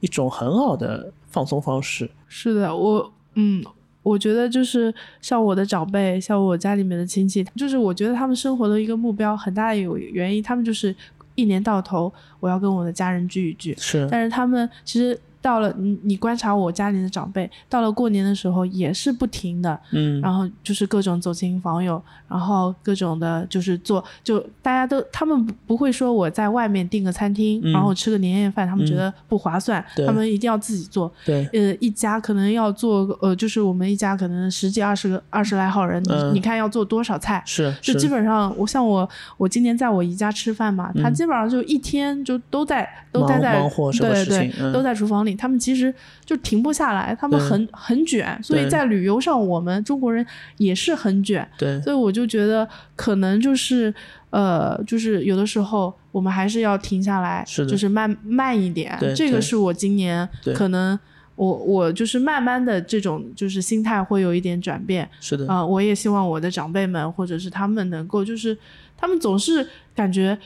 [0.00, 2.10] 一种很好的放松方式。
[2.28, 3.64] 是的，我嗯。
[4.04, 10.94] 我觉得就是像我的长辈，像我家里面的亲戚，就是我觉得他们生活的一个目标很大有原因，他们就是
[11.36, 31.12] 一年到头我要跟我的家人聚一聚，是，但是他们其实到了你你观察我家里的长辈，到了过年的时候也是不停的，嗯，然后就是各种走亲访友，然后各种的就是做，就大家都他们不不会说我在外面订个餐厅，嗯然后吃个年夜饭，他们觉得不划算，对他们一定要自己做。
[31.26, 37.42] 对，呃，一家可能要做个呃，就是我们一家可能十几二十个二十来号人，嗯你看要做多少菜？
[37.44, 43.60] 是，就基本上，我像我，我今年在我姨家吃饭嘛，他基本上就一天就都在都待在
[44.00, 45.92] 对对事情嗯都在厨房里，他们其实
[46.24, 50.24] 就停不下来，他们很很卷，所以在旅游上，我们中国人
[50.56, 53.92] 也是很卷，对，所以我就觉得可能就是
[54.30, 60.98] 呃，就是有的时候我们还是要停下来，是就是慢慢一点对，这个是我今年可能。
[61.36, 68.56] 我我就是慢慢的这种就是心态会有一点转变，是的，啊、我也希望我的长辈们或者是他们能够，就是
[68.96, 70.38] 他们总是感觉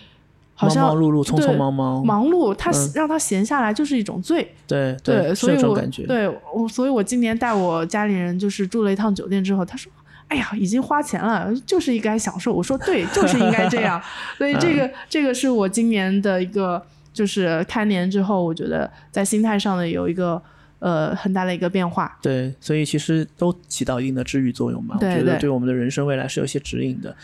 [0.59, 4.55] 好忙像忙碌碌，匆匆忙忙，忙碌，他、嗯让他闲下来就是一种罪。
[4.67, 9.91] 对对，所以我这种感觉，对我，所以我今年带我家里人就是住了一趟酒店之后，他说。
[10.29, 12.53] 哎呀，已经花钱了，就是应该享受。
[12.53, 13.99] 我说对，就是应该这样。
[14.37, 16.83] 所以这个、嗯这个是我今年的一个，
[17.15, 20.39] 就是开年之后，我觉得在心态上的有一个
[20.81, 22.15] 呃很大的一个变化。
[22.21, 24.99] 对，所以其实都起到一定的治愈作用嘛。
[25.01, 27.17] 对我觉得对对我们的人生未来是有一些指引的。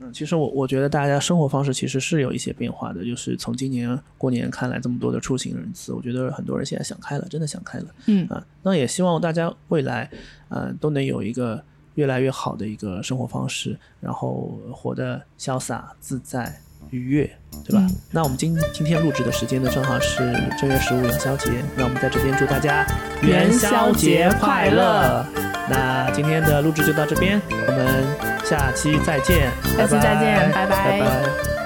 [0.00, 7.86] 嗯，其实我我觉得大家生活方式其实是有一些变化的，就是从今年过年看来这么多的出行人次，我觉得很多人现在想开了，真的想开了。
[8.06, 10.10] 嗯啊，那也希望大家未来，
[10.48, 11.62] 呃、都能有一个
[11.96, 16.60] 越来越好的一个生活方式，然后活得潇洒自在。
[16.90, 17.30] 愉悦，
[17.64, 17.86] 对吧？
[17.88, 20.18] 嗯那我们今今天录制的时间呢，正好是
[20.58, 21.50] 正月十五元宵节。
[21.76, 22.84] 那我们在这边祝大家
[23.22, 25.24] 元宵节快乐！
[25.68, 28.04] 那今天的录制就到这边，我们
[28.44, 31.59] 下期再见，下期再见拜拜拜拜拜